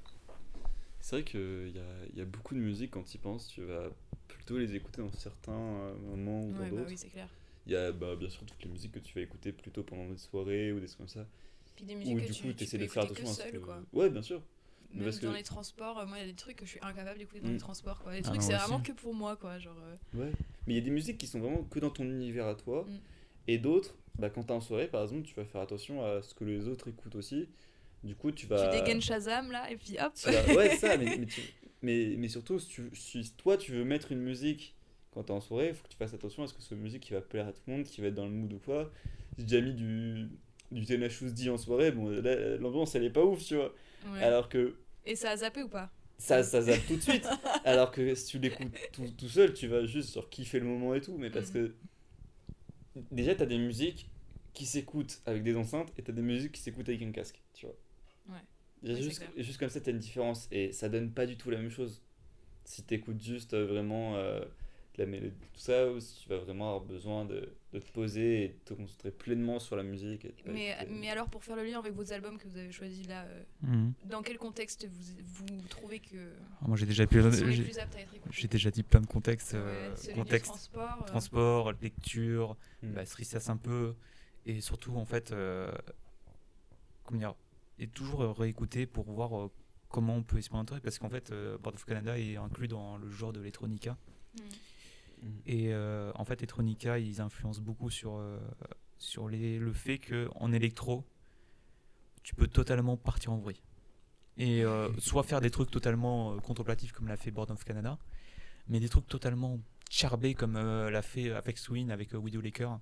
[1.00, 3.48] c'est vrai qu'il y a, il y a beaucoup de musique quand tu y penses,
[3.48, 3.90] tu vas
[4.28, 6.90] plutôt les écouter dans certains euh, moments ou dans Ouais, bah d'autres.
[6.90, 7.30] oui, c'est clair.
[7.66, 10.10] Il y a bah, bien sûr toutes les musiques que tu vas écouter plutôt pendant
[10.10, 11.26] des soirées ou des trucs comme ça.
[11.76, 13.34] Puis des Ou musiques que du tu, coup, tu de faire écouter attention que à
[13.34, 13.58] ce seul, que.
[13.58, 13.84] quoi.
[13.94, 14.42] Ouais, bien sûr.
[14.92, 16.66] Mais Même parce dans que- les transports, euh, moi, il y a des trucs que
[16.66, 17.54] je suis incapable d'écouter dans Mm.
[17.54, 18.12] les transports, quoi.
[18.14, 19.60] Des Ah, trucs, c'est vraiment que pour moi, quoi.
[19.60, 20.32] Genre, euh, Ouais.
[20.66, 22.86] Mais il y a des musiques qui sont vraiment que dans ton univers à toi.
[22.90, 22.98] Mm.
[23.48, 26.34] Et d'autres, bah, quand t'es en soirée, par exemple, tu vas faire attention à ce
[26.34, 27.48] que les autres écoutent aussi.
[28.04, 28.66] Du coup, tu vas.
[28.72, 30.14] Tu dégaines Shazam là, et puis hop.
[30.16, 31.42] tu vas- Ouais, c'est ça, mais, mais, tu-
[31.82, 34.76] mais, mais surtout, si, tu- si toi tu veux mettre une musique
[35.14, 37.04] quand t'es en soirée, il faut que tu fasses attention à ce que ce musique
[37.04, 38.92] qui va plaire à tout le monde, qui va être dans le mood ou quoi.
[39.38, 40.30] J'ai déjà mis du,
[40.72, 42.10] du Tenacious D en soirée, bon,
[42.60, 43.74] l'ambiance elle est pas ouf, tu vois.
[44.14, 44.22] Ouais.
[44.22, 44.76] Alors que
[45.06, 45.90] Et ça a zappé ou pas?
[46.18, 47.28] Ça, ça zappe tout de suite.
[47.66, 50.94] Alors que si tu l'écoutes tout, tout seul, tu vas juste sur kiffer le moment
[50.94, 51.16] et tout.
[51.18, 51.72] Mais parce que
[53.12, 54.10] déjà, t'as des musiques
[54.54, 57.39] qui s'écoutent avec des enceintes et t'as des musiques qui s'écoutent avec un casque, tu.
[58.30, 58.90] Ouais.
[58.94, 61.58] Ouais, juste, juste comme ça, t'as une différence et ça donne pas du tout la
[61.58, 62.02] même chose.
[62.64, 64.40] Si t'écoutes juste euh, vraiment euh,
[64.98, 68.44] la mélodie, tout ça, ou si tu vas vraiment avoir besoin de, de te poser
[68.44, 70.28] et de te concentrer pleinement sur la musique.
[70.46, 73.08] mais, écouter- mais alors, pour faire le lien avec vos albums que vous avez choisis
[73.08, 73.94] là, euh, Mhm.
[74.06, 77.22] dans quel contexte vous, vous trouvez que Alors, Moi j'ai déjà, pu-
[78.32, 79.54] j'ai- déjà dit plein de contextes.
[79.54, 80.98] Ouais, euh, contexte, transport.
[81.02, 82.94] euh, transport, lecture, Mm.
[82.94, 83.96] bah, se ressasse un peu.
[84.46, 85.72] Et surtout, en fait, euh,
[87.06, 87.36] comment dire,
[87.80, 89.52] et toujours euh, réécouter pour voir euh,
[89.90, 90.80] comment on peut expérimenter.
[90.82, 93.98] Parce qu'en fait, euh, Board of Canada est inclus dans le genre de l'electronica.
[94.36, 94.40] Mm.
[95.46, 98.40] Et euh, en fait, Electronica, ils influencent beaucoup sur, euh,
[98.98, 101.06] sur les, le fait qu'en électro,
[102.24, 103.62] tu peux totalement partir en vrille.
[104.38, 107.98] Et euh, soit faire des trucs totalement contemplatifs comme l'a fait Board of Canada,
[108.68, 109.60] mais des trucs totalement
[109.90, 112.80] charbés comme l'a fait Apex Twin avec Widow Laker.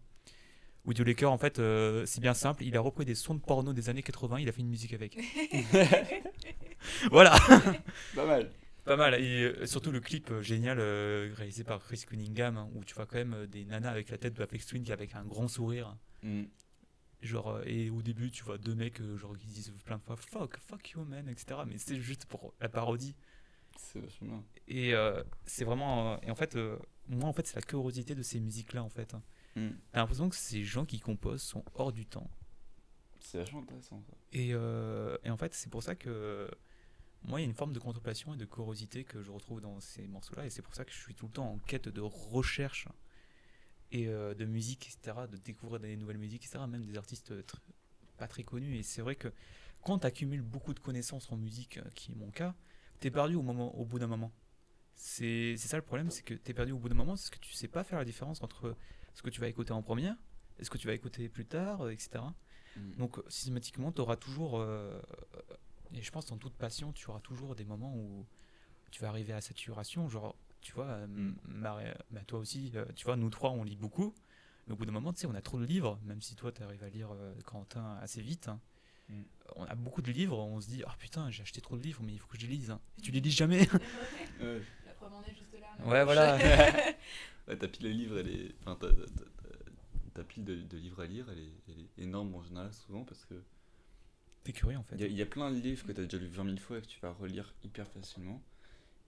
[0.88, 3.74] Widow Laker, en fait, euh, c'est bien simple, il a repris des sons de porno
[3.74, 5.18] des années 80, il a fait une musique avec.
[7.12, 7.36] voilà
[8.16, 8.50] Pas mal.
[8.86, 9.16] pas mal.
[9.16, 12.96] Et euh, surtout le clip euh, génial euh, réalisé par Chris Cunningham, hein, où tu
[12.96, 15.24] vois quand même euh, des nanas avec la tête de Apex Twin qui avec un
[15.24, 15.96] grand sourire.
[16.24, 16.44] Mm.
[17.22, 20.04] Genre, euh, et au début, tu vois deux mecs euh, genre, qui disent plein de
[20.04, 21.62] fois fuck, fuck you man, etc.
[21.68, 23.16] Mais c'est juste pour la parodie.
[23.78, 24.44] C'est vachement bien.
[24.68, 26.14] Et euh, c'est vraiment.
[26.14, 26.78] euh, et en fait, euh,
[27.10, 29.16] moi, en fait, c'est la curiosité de ces musiques-là, en fait.
[29.58, 29.70] Mm.
[29.92, 32.30] T'as l'impression que ces gens qui composent sont hors du temps.
[33.20, 34.14] C'est vachement intéressant ça.
[34.32, 36.50] Et, euh, et en fait, c'est pour ça que
[37.24, 39.80] moi, il y a une forme de contemplation et de curiosité que je retrouve dans
[39.80, 40.46] ces morceaux-là.
[40.46, 42.88] Et c'est pour ça que je suis tout le temps en quête de recherche
[43.92, 47.60] et euh, de musique, etc., de découvrir des nouvelles musiques, etc., même des artistes tr-
[48.18, 48.78] pas très connus.
[48.78, 49.30] Et c'est vrai que
[49.82, 52.54] quand tu accumules beaucoup de connaissances en musique, euh, qui est mon cas,
[53.02, 54.32] tu es perdu au, moment, au bout d'un moment.
[54.96, 57.30] C'est c'est ça le problème, c'est que tu es perdu au bout d'un moment, parce
[57.30, 58.76] que tu sais pas faire la différence entre
[59.18, 60.16] ce que tu vas écouter en première,
[60.60, 62.24] et ce que tu vas écouter plus tard, euh, etc.
[62.76, 62.92] Mm.
[62.98, 65.02] Donc euh, systématiquement, tu auras toujours, euh,
[65.94, 68.26] et je pense dans toute passion, tu auras toujours des moments où
[68.92, 70.08] tu vas arriver à saturation.
[70.08, 71.36] Genre, tu vois, Mm.
[71.48, 74.14] Marie- bah, toi aussi, tu vois, nous trois, on lit beaucoup.
[74.68, 76.52] Mais au bout d'un moment, tu sais, on a trop de livres, même si toi,
[76.52, 78.50] tu arrives à lire euh, Quentin assez vite.
[78.50, 78.60] hein.
[79.10, 79.22] Mm.
[79.56, 82.02] On a beaucoup de livres, on se dit, ah putain, j'ai acheté trop de livres,
[82.04, 82.70] mais il faut que je les lise.
[82.70, 82.80] hein.
[83.00, 83.62] Et tu les lis jamais.
[84.42, 84.62] Ouais.
[84.86, 85.86] La preuve en est juste là.
[85.88, 86.38] ouais, voilà.
[87.48, 88.56] Ouais, ta pile de livres, elle est.
[88.62, 89.26] Enfin, ta, ta- ta-
[90.14, 93.04] ta pile de, de livres à lire, elle est, elle est énorme en général, souvent,
[93.04, 93.36] parce que.
[94.44, 94.96] T'es curieux en fait.
[94.96, 96.44] Il y, a- il y a plein de livres que tu as déjà lu 20
[96.46, 98.42] 000 fois et que tu vas relire hyper facilement.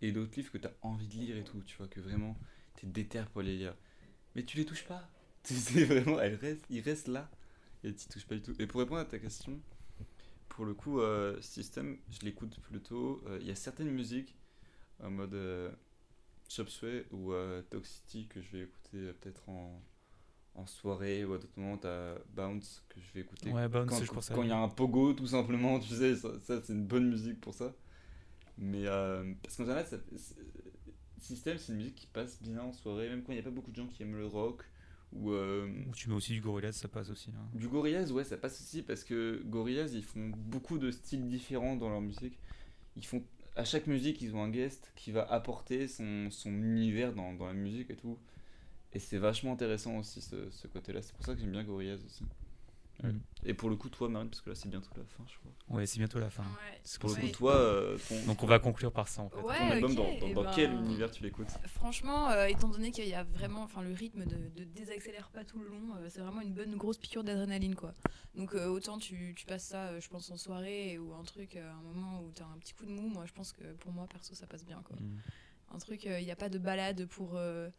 [0.01, 2.37] Et d'autres livres que tu as envie de lire et tout, tu vois, que vraiment,
[2.77, 3.75] tu es déter pour les lire.
[4.35, 5.09] Mais tu les touches pas.
[5.43, 7.29] Tu sais, vraiment, elles restent, ils restent là.
[7.83, 8.55] Et tu touches pas du tout.
[8.59, 9.59] Et pour répondre à ta question,
[10.49, 13.21] pour le coup, euh, System, je l'écoute plutôt.
[13.27, 14.35] euh, Il y a certaines musiques
[15.03, 15.71] en mode euh,
[16.49, 19.81] Chop Suey ou euh, Toxicity que je vais écouter euh, peut-être en,
[20.55, 21.77] en soirée ou à d'autres moments.
[21.77, 24.57] T'as Bounce que je vais écouter Ouais, Bounce, quand je à quand il y a
[24.57, 27.73] un pogo tout simplement tu sais ça, ça, c'est une bonne musique pour ça
[28.57, 30.35] mais euh, parce qu'en général ça, c'est-
[31.19, 33.49] système c'est une musique qui passe bien en soirée même quand il n'y a pas
[33.51, 34.63] beaucoup de gens qui aiment le rock
[35.13, 37.31] ou euh, Ou tu mets aussi du Gorillaz, ça passe aussi.
[37.31, 37.47] hein.
[37.53, 41.75] du Gorillaz ouais ça passe aussi parce que Gorillaz ils font beaucoup de styles différents
[41.75, 42.37] dans leur musique
[42.95, 43.23] ils font
[43.59, 47.47] à chaque musique ils ont un guest qui va apporter son, son univers dans, dans
[47.47, 48.17] la musique et tout.
[48.93, 51.63] Et c'est vachement intéressant aussi ce, ce côté là c'est pour ça que j'aime bien
[51.63, 52.25] Gorillaz aussi
[53.03, 53.11] Ouais.
[53.13, 53.21] Mm.
[53.45, 55.51] et pour le coup toi Marine parce que là c'est bientôt la fin je crois
[55.69, 56.41] Ouais, c'est bientôt la fin.
[56.43, 56.81] Ouais.
[56.83, 59.39] C'est pour le coup, toi, euh, ton, Donc on va conclure par ça en fait.
[59.41, 62.89] Ouais, ton album, dans, dans- dans ben, quel univers tu l'écoutes Franchement, euh, étant donné
[62.91, 66.07] qu'il y a vraiment, enfin le rythme de, de désaccélère pas tout le long, euh,
[66.09, 67.93] c'est vraiment une bonne grosse piqûre d'adrénaline quoi.
[68.33, 71.55] Donc euh, autant tu, tu passes ça, euh, je pense en soirée ou un truc,
[71.55, 73.91] euh, un moment où t'as un petit coup de mou, moi je pense que pour
[73.91, 74.97] moi perso ça passe bien quoi.
[74.99, 75.75] Mm.
[75.75, 77.69] Un truc, il n'y a pas de balade pour euh,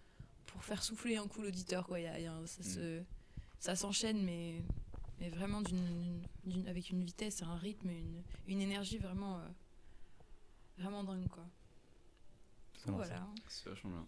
[0.47, 1.99] pour faire souffler un coup l'auditeur quoi.
[1.99, 3.03] Y a, y a un- ça se-
[3.59, 4.62] ça s'enchaîne mais
[5.21, 9.49] mais vraiment d'une, d'une- avec une vitesse, un rythme, une, une énergie vraiment euh,
[10.79, 11.45] vraiment dingue quoi.
[12.97, 13.27] Voilà.
[13.49, 14.07] C'est vachement bien.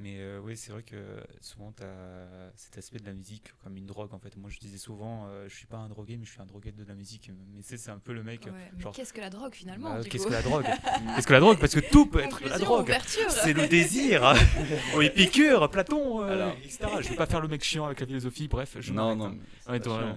[0.00, 0.96] Mais euh, oui, c'est vrai que
[1.40, 4.36] souvent tu as cet aspect de la musique comme une drogue en fait.
[4.36, 6.70] Moi je disais souvent, euh, je suis pas un drogué, mais je suis un drogué
[6.70, 7.30] de la musique.
[7.52, 8.44] Mais c'est c'est un peu le mec.
[8.46, 10.64] Ouais, genre, qu'est-ce que la drogue finalement bah, Qu'est-ce que la drogue
[11.16, 12.96] Qu'est-ce que la drogue Parce que tout peut être de la Conclusion, drogue.
[13.30, 14.34] C'est le désir.
[14.96, 16.52] oui, Épicure, Platon, euh, Alors.
[16.64, 16.78] etc.
[17.00, 18.46] Je vais pas faire le mec chiant avec la philosophie.
[18.46, 19.26] Bref, je non, non.
[19.26, 19.36] hein.
[19.68, 20.14] mais toi, chiant, ouais.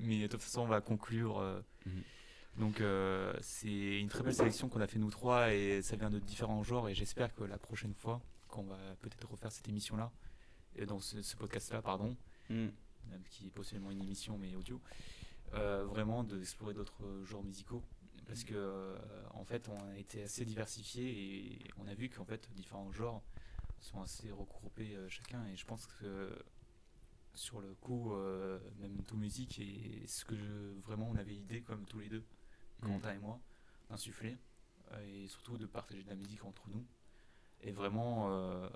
[0.00, 1.38] mais- Mais de toute façon, on va conclure.
[1.38, 2.02] euh, Mhm.
[2.58, 6.08] Donc, euh, c'est une très belle sélection qu'on a fait nous trois et ça vient
[6.10, 6.88] de différents genres.
[6.88, 8.20] Et j'espère que la prochaine fois,
[8.54, 10.12] quand on va peut-être refaire cette émission-là,
[10.76, 12.16] et dans ce, ce podcast-là, pardon,
[12.50, 12.68] Mm.
[13.10, 14.80] même qui est possiblement une émission mais audio,
[15.54, 17.82] euh, vraiment d'explorer d'autres genres musicaux.
[18.26, 18.98] Parce que euh,
[19.34, 21.04] en fait, on a été assez diversifié
[21.64, 23.22] et on a vu qu'en fait, différents genres
[23.80, 25.44] sont assez regroupés euh, chacun.
[25.46, 26.30] Et je pense que
[27.34, 31.60] sur le coup, euh, même tout musique et ce que je- vraiment on avait idée
[31.62, 32.24] comme tous les deux,
[32.82, 33.40] Quentin et moi,
[33.90, 34.36] d'insuffler
[34.92, 36.84] euh, et surtout de partager de la musique entre nous
[37.64, 38.68] et vraiment euh,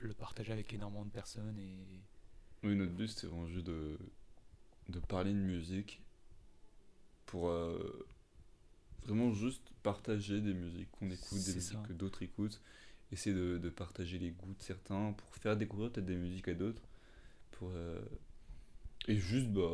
[0.00, 2.00] le partager avec énormément de personnes et
[2.62, 3.98] Oui, notre but c'était vraiment juste de,
[4.88, 6.00] de parler de musique
[7.26, 8.06] pour euh,
[9.04, 11.82] vraiment juste partager des musiques qu'on écoute, des musiques ça.
[11.86, 12.60] que d'autres écoutent,
[13.12, 16.54] essayer de, de partager les goûts de certains pour faire découvrir peut-être des musiques à
[16.54, 16.82] d'autres.
[17.52, 18.00] Pour, euh,
[19.08, 19.70] Et juste, bah,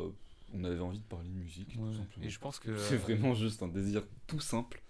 [0.53, 2.25] on avait envie de parler de musique, tout simplement.
[2.25, 4.81] Et je pense que C'est vraiment juste un désir tout simple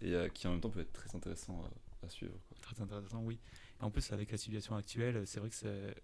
[0.00, 1.62] et qui en même temps peut être très intéressant
[2.02, 2.34] à, à suivre.
[2.48, 2.53] quoi.
[2.64, 3.38] Très intéressant, oui.
[3.80, 5.94] En plus, avec la situation actuelle, c'est vrai que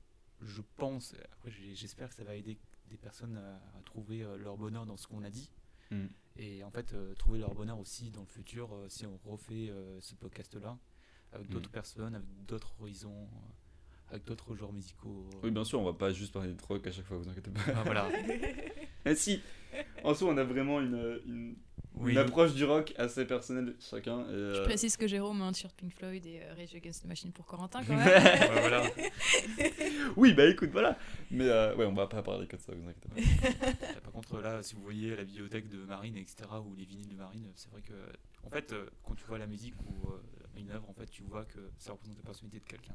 [0.42, 2.58] je pense, après j'espère que ça va aider
[2.90, 5.50] des personnes à, à trouver euh, leur bonheur dans ce qu'on a dit.
[5.90, 6.06] Mm.
[6.36, 9.70] Et en fait, euh, trouver leur bonheur aussi dans le futur euh, si on refait
[9.70, 10.78] euh, ce podcast-là
[11.32, 11.52] avec Mm.
[11.52, 13.28] d'autres personnes, avec d'autres horizons,
[14.10, 15.28] avec d'autres genres musicaux.
[15.42, 17.50] Oui, bien sûr, on va pas juste parler de rock à chaque fois, vous inquiétez
[17.50, 17.60] pas.
[17.74, 18.08] Ah, voilà.
[19.04, 19.40] Mais si,
[20.04, 21.56] en soi, on a vraiment une, une,
[22.00, 22.12] Oui.
[22.12, 24.20] une approche du rock assez personnelle chacun.
[24.22, 27.02] Et, Je euh, précise que Jérôme a un t-shirt Pink Floyd et euh, Rage Against
[27.02, 28.06] the Machine pour Corentin quand même.
[28.06, 28.82] Ouais, voilà.
[30.16, 30.98] oui, bah écoute, voilà.
[31.30, 33.08] Mais euh, ouais, on va pas parler que de ça, vous inquiétez
[33.60, 33.72] pas.
[34.02, 36.36] Par contre, là, si vous voyez la bibliothèque de Marine, etc.,
[36.66, 37.92] ou les vinyles de Marine, c'est vrai que,
[38.46, 40.20] en fait, euh, quand tu vois la musique ou euh,
[40.56, 42.94] une œuvre, en fait, tu vois que ça représente la personnalité de quelqu'un.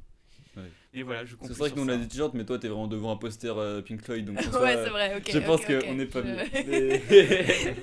[0.58, 0.64] Ouais.
[0.93, 2.68] Et voilà, je C'est vrai que sur nous on a des t-shirts, mais toi t'es
[2.68, 5.30] vraiment devant un poster euh, Pink Floyd, donc ouais, c'est vrai, ok.
[5.32, 5.97] je pense ok, qu'on ok.
[5.97, 6.38] n'est pas Je- mieux.
[6.68, 7.76] Mais-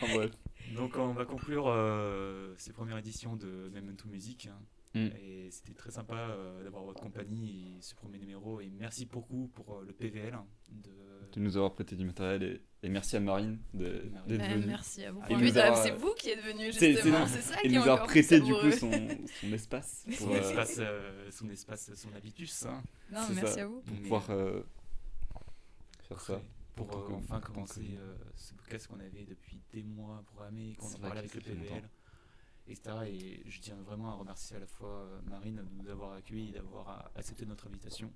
[0.00, 0.30] Enfin, bref.
[0.76, 4.46] Donc, on va conclure euh, ces premières éditions de Memento Music.
[4.50, 4.58] hein.
[4.94, 5.08] Mm.
[5.22, 8.60] Et c'était très sympa euh, d'avoir votre compagnie et ce premier numéro.
[8.60, 10.34] Et merci beaucoup pour euh, le PVL.
[10.34, 10.90] hein, De...
[11.32, 14.66] De nous avoir prêté du matériel et, et merci à Marine de- d'être venue.
[14.66, 15.22] merci à vous.
[15.82, 17.26] C'est vous qui êtes venu justement.
[17.26, 18.90] c'est- ça Et qui nous plus prêté du coup son,
[19.40, 22.66] son espace pour, euh, espace, euh, son espace, son habitus.
[22.66, 22.82] hein.
[23.10, 23.62] Non, merci ça.
[23.62, 23.80] à vous.
[23.80, 24.60] pour Mais, pouvoir euh,
[26.08, 26.42] faire ça.
[26.74, 30.88] Pour euh, que- enfin commencer euh, ce podcast qu'on avait depuis des mois programmé, qu'on
[30.88, 31.88] C'est en parlait avec le ça PVL,
[32.66, 32.96] etc.
[33.08, 36.48] Et je tiens vraiment à remercier à la fois euh, Marine de nous avoir accueillis
[36.48, 38.10] et d'avoir euh, accepté notre invitation.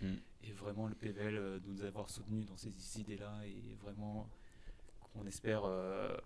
[0.00, 0.14] Mm.
[0.44, 3.46] Et vraiment le PVL euh, de nous avoir soutenus dans ces idées-là.
[3.46, 4.30] Et vraiment,
[5.14, 6.16] on espère euh,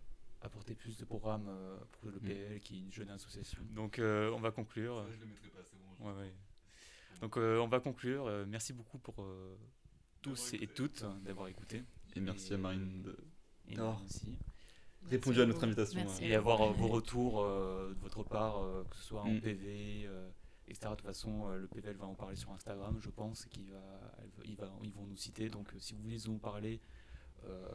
[0.43, 2.21] apporter plus de programmes euh, pour le Mm.
[2.21, 3.63] PVL qui est une jeune association.
[3.73, 5.05] Donc euh, on va conclure.
[6.01, 6.33] Ouais, ouais.
[7.21, 8.27] Donc euh, on va conclure.
[8.27, 9.57] Euh, merci beaucoup pour euh,
[10.25, 11.83] tous et toutes hein, d'avoir écouté.
[12.17, 13.17] Et merci Et- à Marine de
[13.69, 14.39] Et nous aussi.
[15.03, 16.01] répondu à notre invitation.
[16.01, 16.25] Merci.
[16.25, 16.29] euh.
[16.29, 19.41] Et avoir euh, vos retours euh, de votre part, euh, que ce soit en Mm.
[19.41, 20.29] PV, euh,
[20.69, 20.91] etc.
[20.91, 24.01] De toute façon, euh, le PVL va en parler sur Instagram, je pense, qu'il va,
[24.47, 25.49] il va- ils vont nous citer.
[25.51, 26.81] Donc euh, si vous voulez nous parler
[27.47, 27.69] euh,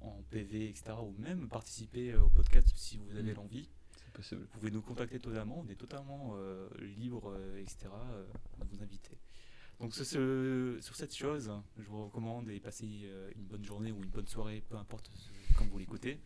[0.00, 3.36] en PV, etc., ou même participer euh, au podcast si vous avez Mm.
[3.36, 3.68] l'envie,
[4.06, 4.40] C'est possible.
[4.40, 5.62] vous pouvez nous contacter totalement.
[5.66, 6.66] On est totalement euh,
[6.96, 8.24] libre, euh, etc., euh,
[8.60, 9.18] de vous inviter.
[9.80, 13.90] Donc sur, ce- sur cette chose, je vous recommande et passez euh, une bonne journée
[13.90, 16.20] ou une bonne soirée, peu importe ce- quand vous l'écoutez.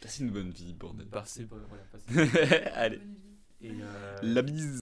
[0.00, 1.06] Passez une bonne vie, bordel.
[1.08, 2.06] Passez, voilà, passez-
[2.74, 3.00] Allez,
[3.62, 4.72] et, euh, la bise.